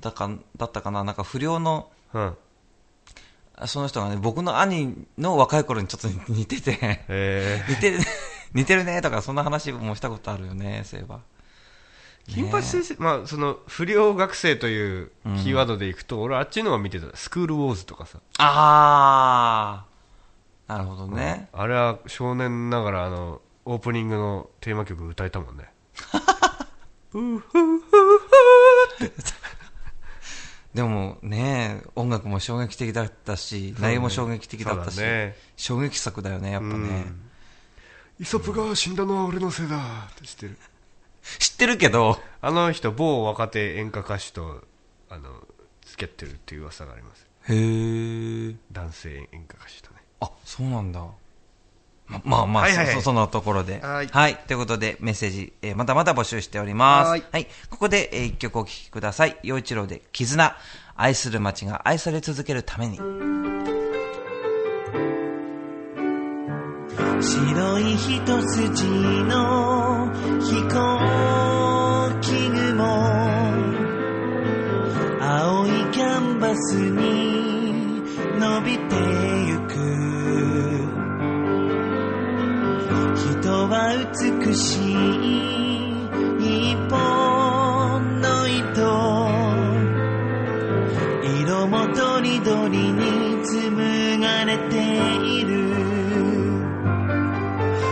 [0.00, 1.04] だか、だったかな？
[1.04, 2.36] なんか不良の、うん。
[3.66, 7.98] その人がね、僕の兄の若い頃にちょっと 似てて、え 似てる、
[8.52, 11.20] 似てるねとか、そんな話もしたことあるよね、そういえば。
[12.28, 15.10] ー、金八先生、まあ、その、不良学生という
[15.42, 17.16] キーワードでいくと、俺あっちのは見てた。
[17.16, 18.18] スクールウォーズとかさ。
[18.38, 21.48] あー、なるほどね。
[21.52, 25.70] あれは少年ながら、あの、オープニングのテーマ曲歌えたもんね。
[30.74, 37.06] でもね、音楽も衝撃的だったし、内容も衝撃的だったし、ね衝撃作だよね、やっぱね。
[38.20, 40.58] イソップが死んだのは俺のせいだって知ってる。
[41.38, 44.62] 知ってるけど、あの人、某若手演歌歌手と、
[45.08, 45.46] あの、
[45.86, 47.26] 付き合ってるっていう噂があります。
[47.48, 48.56] へー。
[48.72, 50.02] 男性演歌歌手とね。
[50.20, 51.06] あ、そうなんだ。
[52.08, 53.80] ままあまあ、はいはいはいそそそのところで。
[53.80, 57.06] はいということで、メッセージ、えーまだまだ募集しております。
[57.06, 57.46] ははいい。
[57.70, 59.36] ここで、えー一曲お聴きください。
[59.42, 60.56] 陽一郎で、絆。
[60.98, 62.96] 愛する街が愛され続けるために。
[67.20, 68.84] 白い一筋
[69.24, 72.84] の飛行機雲
[75.20, 78.02] 青いキャンバスに
[78.38, 79.25] 伸びて
[83.68, 84.94] は美しい
[86.72, 88.56] 一本の糸
[91.40, 94.76] 色もとりどりに紡がれて
[95.26, 95.66] いる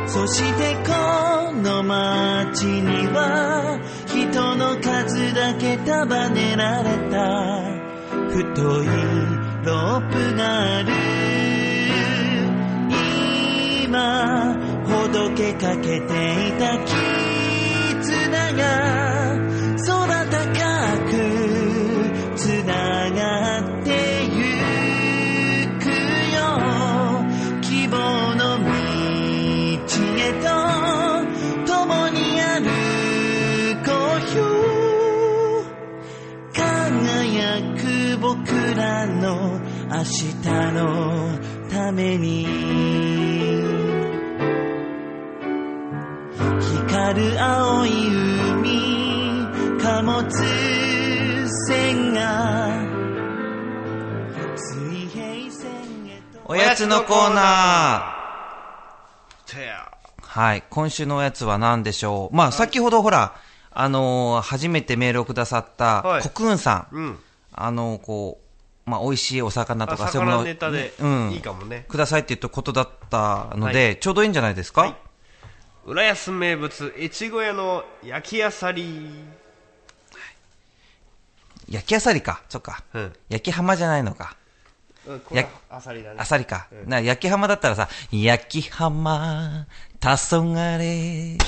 [0.07, 7.75] そしてこの街には人の数だけ束ねられた
[8.31, 8.87] 太い
[9.65, 10.93] ロープがある
[13.85, 14.54] 今
[15.25, 16.93] ほどけかけていた絆
[18.53, 18.63] が
[19.87, 20.37] 空高
[21.09, 21.13] く
[22.37, 23.89] つながって
[24.25, 24.37] ゆ
[25.79, 25.83] く
[26.35, 26.39] よ。
[27.63, 27.95] 希望
[28.35, 28.67] の道
[30.19, 30.47] へと
[31.73, 32.69] 共に歩
[33.83, 33.89] こ
[34.21, 34.39] うよ。
[36.53, 37.33] 輝
[37.81, 37.83] く
[38.21, 38.35] 僕
[38.75, 39.59] らの
[39.89, 40.35] 明日
[40.75, 40.79] の
[41.71, 43.74] ために。
[47.05, 50.25] 光る青い海貨物
[51.69, 52.71] 船が
[54.57, 55.71] 水平線
[56.09, 59.55] へとおやつのコーナー。
[60.23, 60.65] はい。
[60.71, 62.37] 今週のおやつは何でしょう？
[62.37, 63.35] まあ、先ほどほら、
[63.71, 66.97] あのー初めてメールをくださった、はいコクーンさん。
[66.97, 67.19] うん。
[67.53, 68.41] あのーこ
[68.87, 71.33] う、まあ、美味しいお魚とあか、そういうものを魚ネタでうん。
[71.33, 74.97] いいかもねくださいって言ったことだったので、ちょうどいいんじゃないですか、はい
[75.87, 79.11] 浦安名物、越後屋の焼きあさり。
[81.69, 82.43] 焼きあさりか。
[82.49, 82.83] そっか。
[82.95, 84.37] うん焼き浜じゃないのか。
[85.05, 86.69] これアサリだねあさりか。
[86.87, 89.67] な、焼き浜だったらさ、焼き浜、
[90.01, 91.39] 黄昏。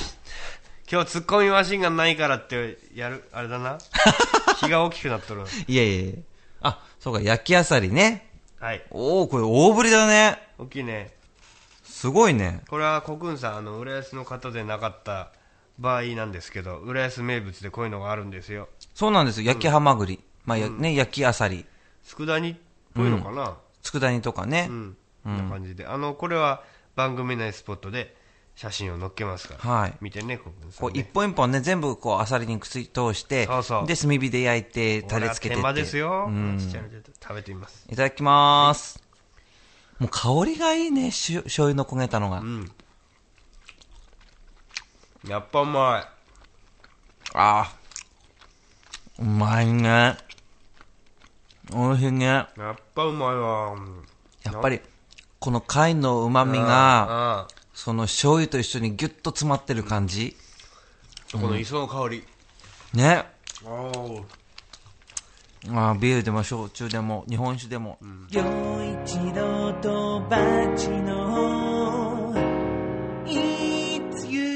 [0.89, 3.77] 今日ツッコミマシンがないからってやるあれだな
[4.61, 6.13] 気が大きくなっとるいやいやいや
[6.61, 8.29] あ、そうか、焼きあさりね。
[8.59, 10.47] はいおおこれ大ぶりだね。
[10.59, 11.16] 大きいね
[11.97, 12.61] すごいね。
[12.69, 15.31] これは国軍さんあの浦安の方でなかった
[15.79, 18.69] 場合なんですけど浦安名物でこういうのがあるんですよ。
[18.93, 19.47] そうなんですよ。
[19.47, 20.23] 焼きハマグリ。
[20.45, 21.65] まあ、やね、焼きあさり。
[22.03, 22.55] 佃煮っ
[22.93, 23.57] ぽいのかな。
[23.81, 24.67] 佃煮とかね。
[24.69, 25.87] うん、こんな感じで。
[25.87, 26.61] あのこれは
[26.95, 28.15] 番組内スポットで
[28.55, 29.93] 写真を載っけますから、はい。
[29.99, 33.87] 見てね国軍さこう、一本一本ね、全部こう、あさりにくす通して、そうそう。
[33.87, 35.61] で、炭火で焼いて、タレつけてって。
[35.61, 36.57] 手間ですよ、うん。
[36.59, 37.87] ちっちゃいのちょっと食べてみます。
[37.89, 39.06] いただきまーす。
[39.99, 42.39] もう香りがいいね、しゅ醤油の焦げたのが。
[42.39, 42.71] うん
[45.27, 46.07] やっぱうまい
[47.33, 50.15] あーうまいね。
[51.73, 52.25] おいしいね。
[52.25, 53.75] ややっぱうまいわ
[54.57, 54.79] っぱり、
[55.39, 60.35] この貝の旨味が、ああその醤油と一緒にギュッと詰まってる感じ。
[61.31, 62.23] この磯の香り、
[62.93, 63.25] ね。
[63.65, 64.23] おー
[65.69, 67.97] あービールでも焼酎でも、日本酒でも。
[68.29, 68.41] 陽
[69.03, 70.37] 一郎とバ
[70.75, 72.33] チの
[73.25, 74.47] It's you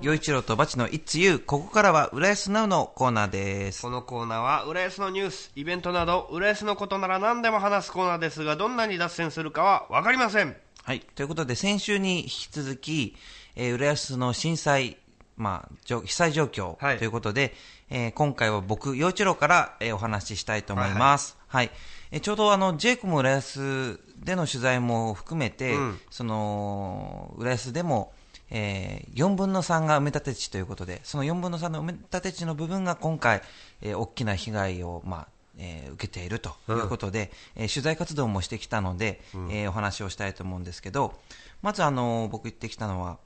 [0.00, 1.38] 洋一郎とバチの It's You。
[1.38, 3.82] ここからは、浦安ナウのコーナーです。
[3.82, 11.00] このコーナーは浦安のニュースイベントなど浦安のことなら何でも話すコーナーですがどんなに脱線するかは分かりませんはい。
[11.00, 13.16] ということで、先週に引き続き、
[13.56, 14.96] えー浦安の震災、
[15.36, 17.54] まあ、被災状況はいということで、
[17.88, 21.36] えー今回は僕、陽一郎から、えーお話ししたいと思います。
[21.46, 21.70] はい、
[22.10, 26.00] えーちょうどあの、ジェイコム浦安での取材も含めて、うん。
[26.10, 28.12] その、浦安でも、
[28.50, 33.42] えー4分の3が埋め立て地ということで、その4分の3の埋め立て地の部分が今回、
[33.82, 39.20] えー大きな被害を、まあ、えー受けているということで、えー取材活動もしてきたので、
[39.50, 41.14] えーお話をしたいと思うんですけど、
[41.62, 43.18] まずあの僕言ってきたのは、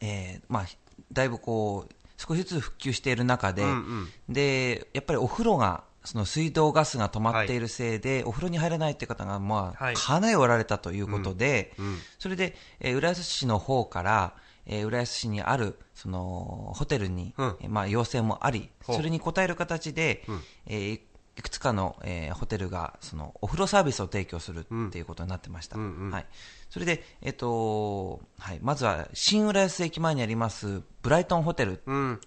[0.00, 0.66] えーまあ、
[1.12, 1.94] だいぶこう
[2.26, 9.94] 少しずつ復旧している中で、うんでやっぱりお風呂がその水道ガスが止まっているせいで、お風呂に入れないという方が、まあはい。
[9.94, 11.86] かなりおられたということで、うん。
[11.86, 11.98] うん。
[12.18, 14.34] それで、えー浦安市の方から、
[14.66, 17.56] えー浦安市にあるそのホテルに、うん。
[17.60, 20.40] えーまあ、要請もあり、それに応える形で、うん。
[20.66, 21.00] えー
[21.36, 25.76] いくつかの、えーホテルがそのお風呂サービスを提供するっていうことになってました。
[25.76, 26.26] うんうんはい、
[26.68, 31.82] それで、えっとはい、まずは新浦安駅前にありますブライトンホテル。
[31.86, 32.20] うん。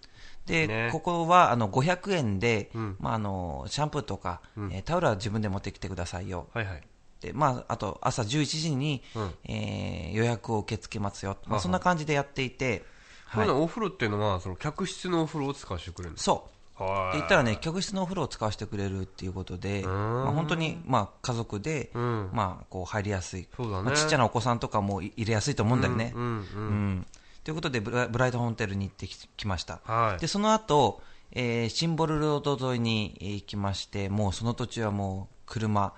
[0.46, 0.90] で、ね。
[0.92, 2.96] ここはあの500円で、うん。
[3.00, 6.84] まあ、あのシャンプーとか、えータオルは自分で持ってきてくださいよ、はいはい。
[7.22, 9.32] でまあ、あと朝11時に、うん。
[9.46, 12.84] えー予約を受け付けますよ、まあ、そんな感じでやっていて、
[13.26, 13.50] はい。
[13.50, 16.36] お風呂っていうのはその客室のお風呂を使わせてくれるんですそう。
[16.36, 19.86] はって言ったらね、客室のお風呂を使わせてくれるっていうことで、ん。
[19.86, 22.30] まあ、本当に、まあ、家族で、うん。
[22.34, 23.84] まあ、こう入りやすい、そうだね。
[23.84, 26.12] まあちっちゃなお子さんとかも入れやすいと思うんだよね。
[26.16, 26.38] うんうんうん。
[26.38, 26.40] う
[26.72, 27.06] ん。
[27.44, 29.80] ということでブラ、ブライトホテルに行ってききました。
[29.86, 30.20] はい。
[30.20, 35.94] で、その後、えーシンボルロード沿いにえー行きまして、もうその途中はもう車、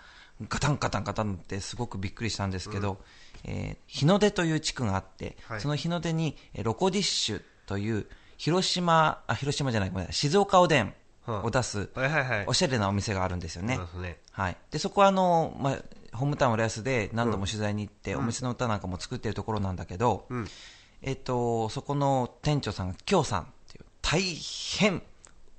[0.49, 2.97] ガタンガタンガタンってすごくびっくりしたんですけど、
[3.45, 5.61] えー日の出という地区があって、はい。
[5.61, 8.07] その日の出に、えーロコディッシュという、
[8.37, 10.93] 広島、あ、広島じゃない、ごめんなさい、静岡おでん
[11.27, 12.45] を出す、はいはいはい。
[12.47, 13.75] おしゃれなお店があるんですよね。
[13.75, 14.17] そうですね。
[14.31, 14.57] はい。
[14.71, 15.77] で、そこはあの、まあ、
[16.15, 20.47] ホームタウン浦安で何度も取材に行って、お店の歌なんかも作ってるところなんだけど、うん。
[21.01, 25.01] えっと、そこの店長さんが、京さんっていう、大変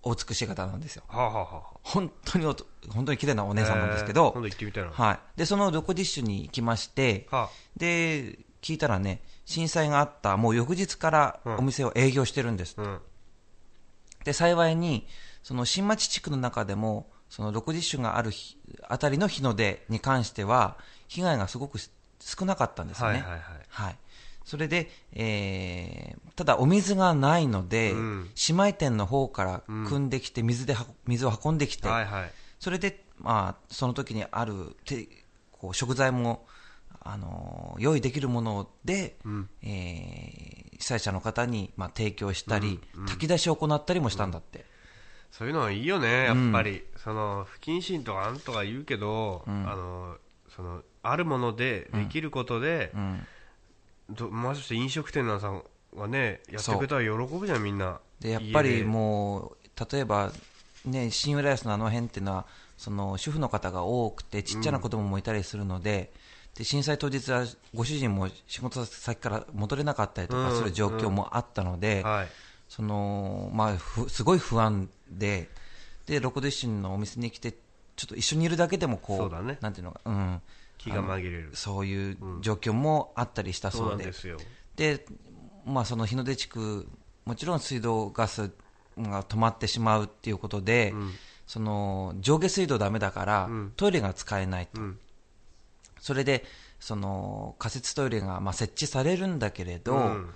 [0.02, 1.02] お美しい方なんですよ。
[1.08, 4.90] はあはあはあ本当におと、本当に綺麗なお姉さんなんですけど、えー今度行ってみたいな。
[4.90, 5.18] はい。
[5.36, 12.74] で、そのロコディッシュに行きまして、はで、聞いたらね、震災があった、もう翌日からうんお店を営業してるんです。
[12.78, 12.98] うん
[14.24, 15.06] で、幸いに、
[15.42, 21.78] その新町地区の中でも、そのロコディッシュがある日あたりの日の出に関しては、被害がすごく
[22.20, 23.20] 少なかったんですよね。
[23.20, 23.96] はいはいはいはい。
[24.44, 35.08] それで、えーただお水がないので、うん姉妹店の方から汲んできて、水では水を運んできて、はいはいそれで、まあ、その時にあるて
[35.52, 36.46] こう食材も、
[37.00, 39.48] あのー用意できるもので、ん。
[39.62, 44.64] えー被災者の方に、まあ、提供したり、炊き出しを行ったりもしたんだって。
[45.32, 50.16] そういうのはいいよねやっぱり、その不謹慎とかなんとか言うけど、あの
[50.54, 53.26] そのあるものでできることで、うん。
[54.10, 55.62] どまして飲食店なんさん
[55.96, 58.00] がねやってくれたら喜ぶじゃんみんな。
[58.20, 59.56] でやっぱりうもう、
[59.92, 60.32] 例えば、
[60.84, 62.46] ね、新浦安のあの辺っていうのは、
[62.76, 66.12] その主婦の方が多くて、ちっちゃな子供もいたりするので、
[66.58, 72.28] で震災当日はご主人も仕事先から戻れなかったりとかする状況もあったので、はい。
[72.68, 75.48] その、まあ、ふすごい不安で、
[76.06, 77.52] で、ロコディッシュのお店に来て、
[77.94, 79.58] ちょっと一緒にいるだけでもこう、そうだね。
[79.60, 80.42] なんていうのか、うん。
[80.78, 81.50] 気が紛れる。
[81.54, 84.96] そういう状況もあったりしたそうそで。
[84.96, 85.06] で
[85.64, 86.88] まあ、その日の出地区、
[87.24, 88.50] もちろん水道ガス
[88.98, 90.92] が止まってしまうっていうことで、
[91.46, 93.72] その上下水道ダメだから、ん。
[93.76, 94.98] トイレが使えないと、うん
[96.00, 96.44] それで
[96.80, 100.30] その仮設トイレがまあ設置されるんだけれど、うん。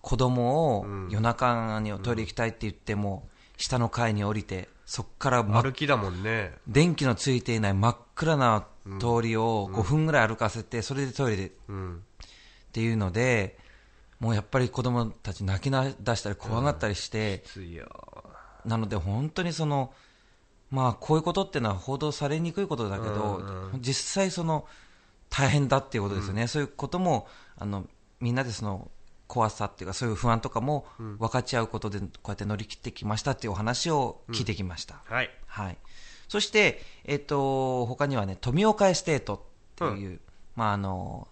[0.00, 1.08] 子供をうん。
[1.10, 6.54] 夜中にトイレ行きたいって言っても、下の階に降りて、そこから歩きだもんね。
[6.68, 8.66] 電気のついていない真っ暗な
[9.00, 11.52] 通りを5分ぐらい歩かせて、それでトイレで。
[11.68, 11.96] うん。
[11.96, 11.98] っ
[12.72, 13.58] ていうので、
[14.20, 17.42] もうやっぱり子供たち泣きな出したり怖がったりして、
[18.64, 19.92] なので本当にその、
[20.70, 23.36] まあこういうことっていうのは報道されにくいことだけど、
[23.72, 24.66] うん実際その
[25.28, 26.46] 大変だっていうことですよね。
[26.46, 27.26] そういうことも、
[27.58, 27.86] あの、
[28.20, 28.90] みんなでその
[29.26, 35.02] 怖さっていうかそういう不安とかも分かち合うことでこうやって乗り切ってきましたっていうお話を聞いてきました。
[35.04, 35.78] はいはい。
[36.28, 39.40] そして、えっ、と、他にはね、富岡エステートっ
[39.76, 40.20] ていう、
[40.56, 41.28] まあ、あの、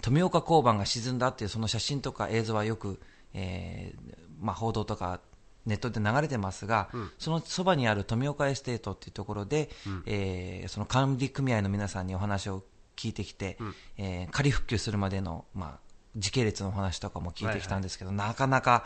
[0.00, 3.00] 富岡交番が沈んだっていうその写真とか映像はよく、
[3.34, 5.20] えーまあ、報道とか
[5.66, 6.88] ネットで流れてますが、
[7.18, 9.70] そのそばにある富岡エステートっていうところで、
[10.06, 12.62] えーその管理組合の皆さんにお話を
[12.96, 13.58] 聞いてきて、
[13.98, 18.84] えー仮復旧するまでの、まあ、時系列のお話とかも聞いてきたんですけど、なかなか、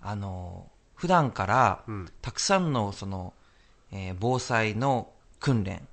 [0.00, 2.08] あの、普段から、うん。
[2.20, 3.32] たくさんのその、
[3.92, 5.10] えー防災の
[5.40, 5.86] 訓練、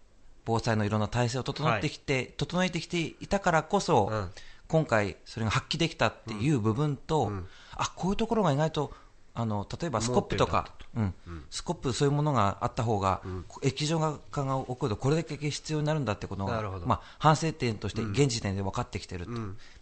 [0.45, 4.29] 防災のいろんな体制を整ってきて、整えてきていたからこそ、うん。
[4.67, 7.31] 今回それが発揮できたっていう部分と、
[7.75, 8.93] あこういうところが意外と
[9.39, 11.13] あの例えばスコップとか、うん。
[11.51, 13.21] スコップそういうものがあった方が、
[13.61, 13.99] 液状
[14.31, 16.57] 化が起こるとこれだけ必要になるんだってことが
[16.87, 19.31] まあ、反省点として現時点で分かってきてると、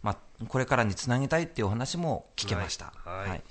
[0.04, 0.18] まあ、
[0.50, 2.92] これからにつなげたいっていうお話も聞けました。
[3.06, 3.30] はい。
[3.30, 3.44] はい。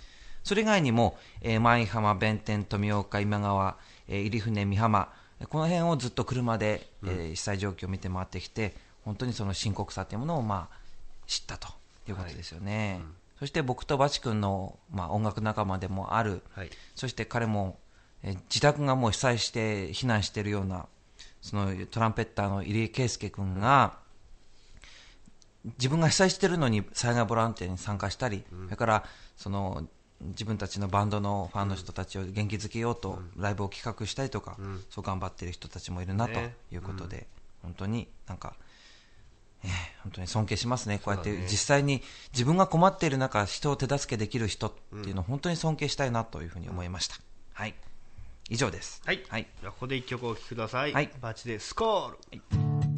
[0.43, 5.11] それ以外にも、えー舞浜、弁天、富岡、今川、えー入船、美浜、
[5.49, 8.77] この辺をずっと車で、えー被災状況を見て回ってきて、
[9.07, 10.77] 本当にその深刻さというものを、まあ、
[11.27, 11.69] 知ったと
[12.07, 13.01] いうことですよね。
[13.39, 16.71] そして僕とバチ君の、まあ、音楽仲間でもある、はい。
[16.95, 17.79] そして彼も、
[18.23, 20.87] えー自宅がもう被災して避難しているような、
[21.43, 23.99] そのトランペッターの入江圭介君が、
[25.79, 29.05] 自分が被災しているのに災害ボランティアに参加したり、それから
[29.37, 29.87] その
[30.21, 34.57] 自分たちのバンドのファンの人たちを元気づけようとライブを企画したりとか、
[34.91, 36.55] そう頑張っている人たちもいるなとね。
[36.71, 37.27] いうことで、
[37.63, 38.55] 本当になんか、
[39.65, 39.71] えー
[40.05, 42.03] 本当に尊敬しますね、こうやって実際に
[42.35, 47.17] 自分が困っている中、人を手助けできる人っていうのを本当に尊敬したいなというふうに思いました。
[47.55, 47.75] はい、
[48.51, 49.01] 以上です。
[49.07, 49.47] はい、はい。
[49.61, 51.11] じゃあここで一曲お聴きください、はい。
[51.23, 52.94] バチでスコール、川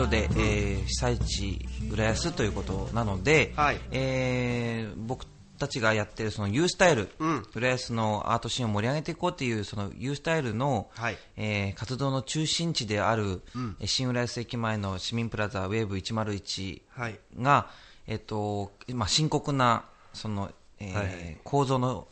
[0.00, 3.80] ことで、えー被災地浦安ということなので、はい。
[3.90, 5.26] えー僕
[5.58, 7.46] たちがやってるその U スタイル、うん。
[7.54, 11.18] 浦安のアートシーンを盛り上げていこうっていうその U スタイルの、はい。
[11.36, 13.42] えー活動の中心地である、
[13.80, 17.18] えー新浦安駅前の市民プラザウェーブ101はい。
[17.38, 17.68] が、
[18.06, 19.84] えっとまあ、深刻な
[20.14, 21.38] その、えーはいはい。
[21.44, 22.06] 構造の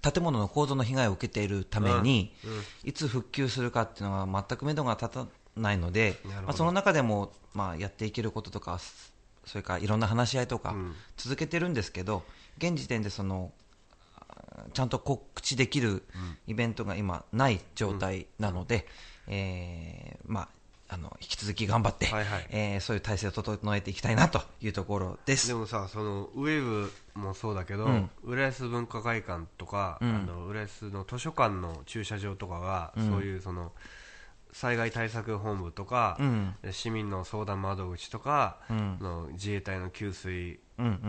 [0.00, 2.32] 建物の構造の被害を受けているために、
[2.84, 5.26] いつ復旧するかっていうのが全く目処が立た
[5.56, 8.80] ないのでまあ、その中でも、まあ、やっていけることとか
[9.46, 10.94] それからいろんな話し合いとかん。
[11.16, 12.22] 続けてるんですけど、
[12.58, 13.52] 現時点でその
[14.18, 16.02] あちゃんと告知できる
[16.46, 18.86] イベントが今ない状態なので、
[19.26, 20.48] えーまあ、
[20.88, 22.46] あの引き続き頑張って、はいはい。
[22.50, 25.48] えーそういう体制を整えていきたいなというところです。
[25.48, 28.10] でもさそのウェーブもそうだけど、うん。
[28.22, 30.14] 浦安文化会館とか、うん。
[30.14, 33.10] あの浦安の図書館の駐車場とかが、うん。
[33.10, 33.72] そういうその
[34.54, 36.54] 災害対策本部とか、うん。
[36.70, 38.98] 市民の相談窓口とか、うん。
[39.00, 40.60] の自衛隊の給水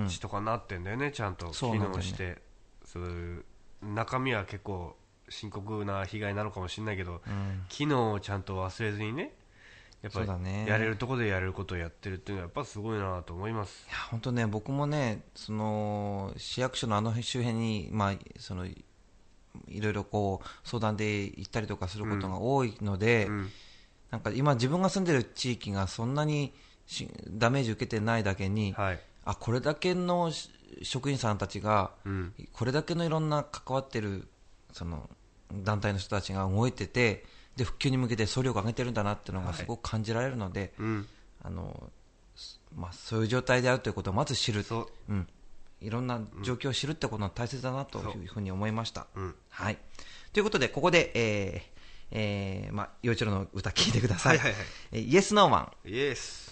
[0.07, 2.41] 地とかなってんだよね、ちゃんと機能して。
[2.83, 3.45] そういう
[3.83, 4.97] 中身は結構
[5.29, 7.65] 深刻な被害なのかもしれないけど、うん。
[7.69, 9.31] 機能をちゃんと忘れずにね
[10.01, 10.21] やっぱ
[10.67, 13.85] やれるところでやれることをやってるっていうのはやっぱすごいなと思います。
[13.87, 18.65] いや本当ね、僕もね、その市役所のあの周辺に、まあ、その
[19.67, 23.49] いろいろこう相談で行ったりとかすることが多いので、うん。
[24.11, 26.53] なんか今、自分が住んでる地域がそんなに
[26.85, 28.99] しダメージ受けてないだけに、はい。
[29.25, 30.49] あこれだけのし
[30.83, 32.33] 職員さんたちが、うん。
[32.53, 34.27] これだけのいろんな関わってる
[34.71, 35.09] その
[35.53, 37.25] 団体の人たちが動いてて、
[37.55, 39.57] で復旧に向けて総力を上げてるんだなっていうのがはい。
[39.57, 41.07] すごく感じられるので、うん。
[41.43, 41.89] あの
[42.35, 44.65] すまあ、そういう状態であるということをまず知る、
[45.09, 45.27] うん、
[45.81, 49.07] いろんな状況を知るってことが大切だなというふうに思いました。
[49.15, 49.77] うんはい、
[50.33, 51.75] ということで、ここで、えー
[52.11, 54.37] えーまあ、陽一郎の歌聴いてください。
[54.37, 55.89] はいはいはいえーイエス・ノーマン。
[55.89, 56.45] イエス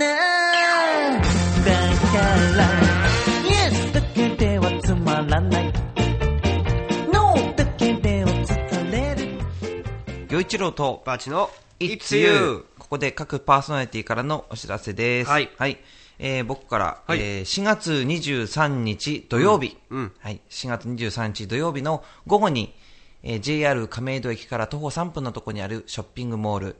[0.00, 0.14] なだ
[1.20, 2.18] か
[2.56, 2.64] ら
[3.44, 5.72] Yes だけではつまらない。
[7.12, 9.38] No だけでは疲れる。
[10.30, 15.30] 陽一郎とバチの It's You ここで各パーソナリティからのお知らせです。
[15.30, 15.50] はい。
[16.18, 17.18] えー僕から、はい。
[17.20, 19.98] えー4月23日土曜日、うん。
[19.98, 20.12] うん。
[20.20, 22.74] はい、4月23日土曜日の午後に、
[23.22, 26.74] えー JR 亀戸駅から徒歩3分のところにあるショッピングモール、えー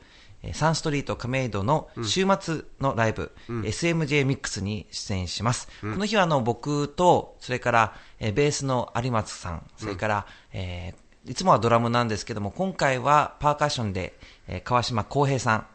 [0.54, 5.68] サンストリート亀戸の週末のライブ、SMJ ミックスに出演します。
[5.80, 14.18] この日はあの僕と、それから、えーベースの有松さん、それから、えーいつもはドラムなんですけども、今回はパーカッションで、
[14.48, 15.66] えー川島康平さん、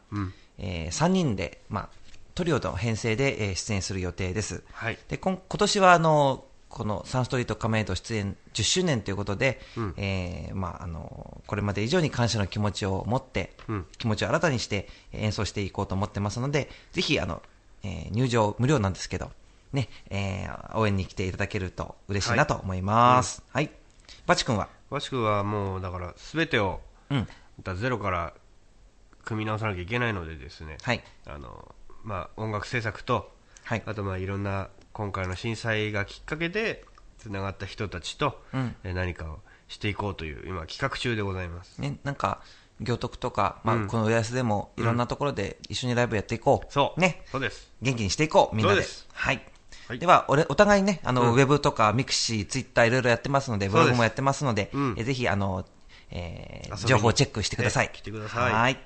[0.58, 1.90] え3人で、まあ、
[2.34, 4.64] トリオの編成で、えー出演する予定です。
[4.74, 4.98] はい。
[5.08, 6.44] で今今年はあの
[6.76, 9.62] このサンストリート亀戸出演10周年ということで、
[9.96, 13.86] えーまあ、あのこれまで以上に感謝の気持ちを持って、うん。
[13.98, 17.42] 気持ちを新たにしてえー演奏していこうと思ってますのでぜひあの、
[17.84, 19.32] えー入場無料なんですけど、
[19.72, 23.42] ねえー応援に来ていただけると嬉しいなと思います。
[23.54, 23.72] はい、
[24.26, 27.28] バチ君は、バチ君はもうだから全てをうん。
[27.64, 28.34] だゼロから
[29.24, 31.02] 組み直さなきゃいけないのでですね、はい。
[31.26, 31.74] あの
[32.04, 33.32] まあ、音楽制作と、
[33.64, 33.84] はい。
[33.86, 36.86] あとまあいろんな今回の震災がきっかけで
[37.18, 38.76] つながった人たちと、うん。
[38.86, 41.80] え何かをしていこうという今企画中でございます。
[41.80, 42.42] ね、なんか
[42.80, 43.88] 行徳とか、まあうん。
[43.88, 47.00] この浦安でもいろんなところで一緒にライブやっていこう、そう。
[47.00, 47.70] ね、そうです。
[47.82, 48.76] 元気にしていこう、みんなで。
[48.76, 49.08] そうです。
[49.12, 49.42] はい。
[49.90, 50.00] はい。
[50.00, 51.34] では、俺、お互いね、あの、うん。
[51.34, 54.96] ウェブとか、ミクシー、ツイッター、いろいろやってますので、ブログもやってますので、うん。
[54.98, 55.66] えぜひ、あの、
[56.10, 57.88] えー遊びに情報をチェックしてください。
[57.88, 58.54] ね来てください。
[58.54, 58.80] はい。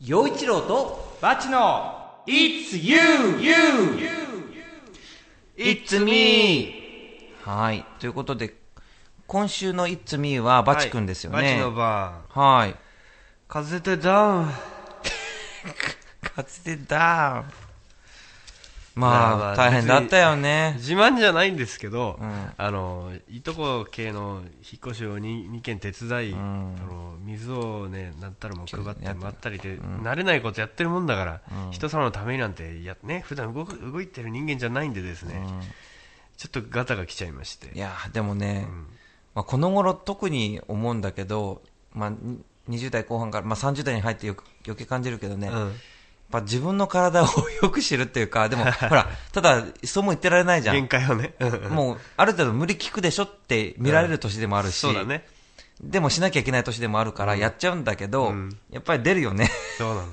[0.00, 3.40] 陽一郎と、バチの It's You!
[3.40, 4.23] You!
[5.56, 7.32] It's me!
[7.44, 7.84] はい。
[8.00, 8.54] ということで、
[9.26, 11.36] 今週の It's me はバチ君ですよね。
[11.36, 12.76] はいバチの番はい。
[13.46, 14.50] 風でダウン
[16.34, 17.63] 風でダウン。
[18.94, 20.74] まあ、大変だったよね。
[20.76, 22.52] 自慢じゃないんですけど、うん。
[22.56, 26.36] あのいとこ系の引っ越しを 2, 2軒手伝い、ん。
[26.36, 31.72] あの水をねなったらもう配ってやったりで、慣れないことやってるもんだから、うん。
[31.72, 35.42] 人様のためになんてやね普段動く動いてる人間じゃないんでですね、
[36.36, 37.76] ちょっとガタが来ちゃいまして。
[37.76, 38.86] いや、でもね、うん。
[39.34, 42.38] まあ、この頃特に思うんだけど、まあ、に
[42.68, 45.50] 20代後半から、まあ、30代に入ってよく余計感じるけどね、
[46.34, 47.28] ぱ自分の体を
[47.62, 50.74] よく知るっていうか、 でも、ほら、ただ、そうも言ってられないじゃん。
[50.74, 51.34] 限界をね、
[51.70, 55.26] もう、ある程度無理聞くでしょって見られる年でもあるし、そうだね。
[55.80, 58.58] でもしなきゃいけない年でもあるから、やっちゃうんだけど、うん。
[58.70, 59.50] やっぱり出るよね。
[59.78, 60.08] そうなの。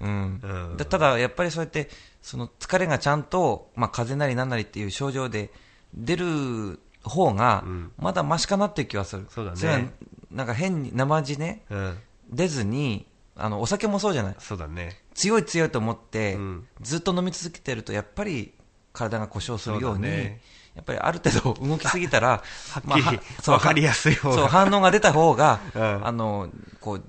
[0.00, 0.76] うん。
[0.88, 1.90] ただ、やっぱりそうやって、
[2.22, 5.50] その疲れがちゃんと、まあ、風邪なりなんなりっていう症状で
[5.94, 9.26] 出る方がうん、まだマシかなっていう気はする。
[9.30, 9.94] そうだね。
[10.30, 11.98] なんか変に、生地ね、うん。
[12.30, 14.36] 出ずに、あの、お酒もそうじゃない？
[14.38, 14.98] そうだね。
[15.14, 16.66] 強い強いと思って、うん。
[16.80, 18.52] ずっと飲み続けてると、やっぱり
[18.92, 20.40] 体が故障するように、ね。
[20.74, 24.36] やっぱりある程度 動きすぎたら、 はっきりそうわかりやすい方が。
[24.36, 26.06] そう、反応が出た方が、うん。
[26.06, 26.50] あの、
[26.80, 27.02] こう、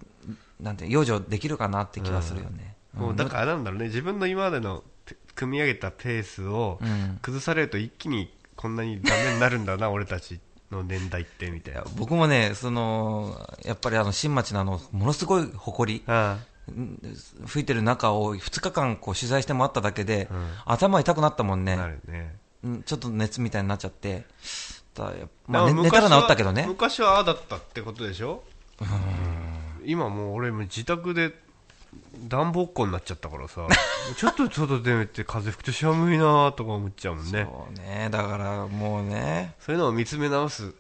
[0.64, 2.76] なんて、養生できるかなって気はするよね。
[2.94, 3.86] もうだからなんだろうね。
[3.86, 7.20] 自分の今までのペ組み上げたペースをうん。
[7.22, 10.40] 崩されると一気にこんなにダメになるんだな 俺たち
[10.72, 11.84] の年代ってみたいな。
[11.98, 16.38] 僕もね、その、やっぱりあの、新町のあの、ものすごい埃、あ
[16.72, 16.98] ん。
[17.48, 20.48] 吹いてる中を2日間こう取材してもらっただけで、うん。
[20.66, 21.74] 頭痛くなったもんね。
[21.74, 22.36] あなるね。
[22.64, 24.26] うんちょっと熱みたいになっちゃって、
[24.94, 25.12] だ
[25.48, 26.66] まあ、寝たら治ったけどね。
[26.68, 28.44] 昔はああだったってことでしょ？
[29.84, 31.34] 今もう俺も自宅で
[32.28, 33.68] 暖房っ子になっちゃったからさ
[34.16, 40.74] ちょっと外出て風吹くと寒いなとか思っちゃうもんねそうね、だからもうね、そういうのを見つめ直す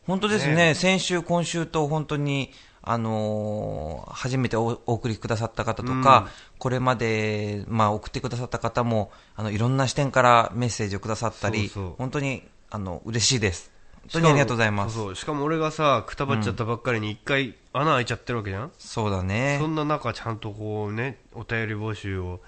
[0.06, 2.54] 本当ですねね先週、今週と本当に、
[2.90, 13.72] あのー初めておお送りくださった方とか、これまで、まあ、送ってくださった方もあのいろんな視点からメッセージをくださったり、本当にあの嬉しいです。
[14.02, 15.16] 本当にありがとうございます。
[15.16, 19.68] しかも俺がさくたばっちゃったばっかりに一回穴開いちゃってるわけじゃん、そうだねそ。
[19.68, 22.40] んな中ちゃんとこうねお便り募集を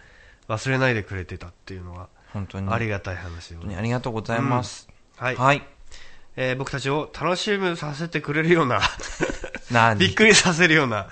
[0.47, 2.71] 忘れないでくれてたっていうのは本当に。
[2.71, 4.87] ありがたい話でありがとうございます。
[5.17, 5.63] はい、はい。
[6.41, 8.79] えー、僕たちを楽しむさせてくれるような
[9.99, 11.07] びっくりさせるような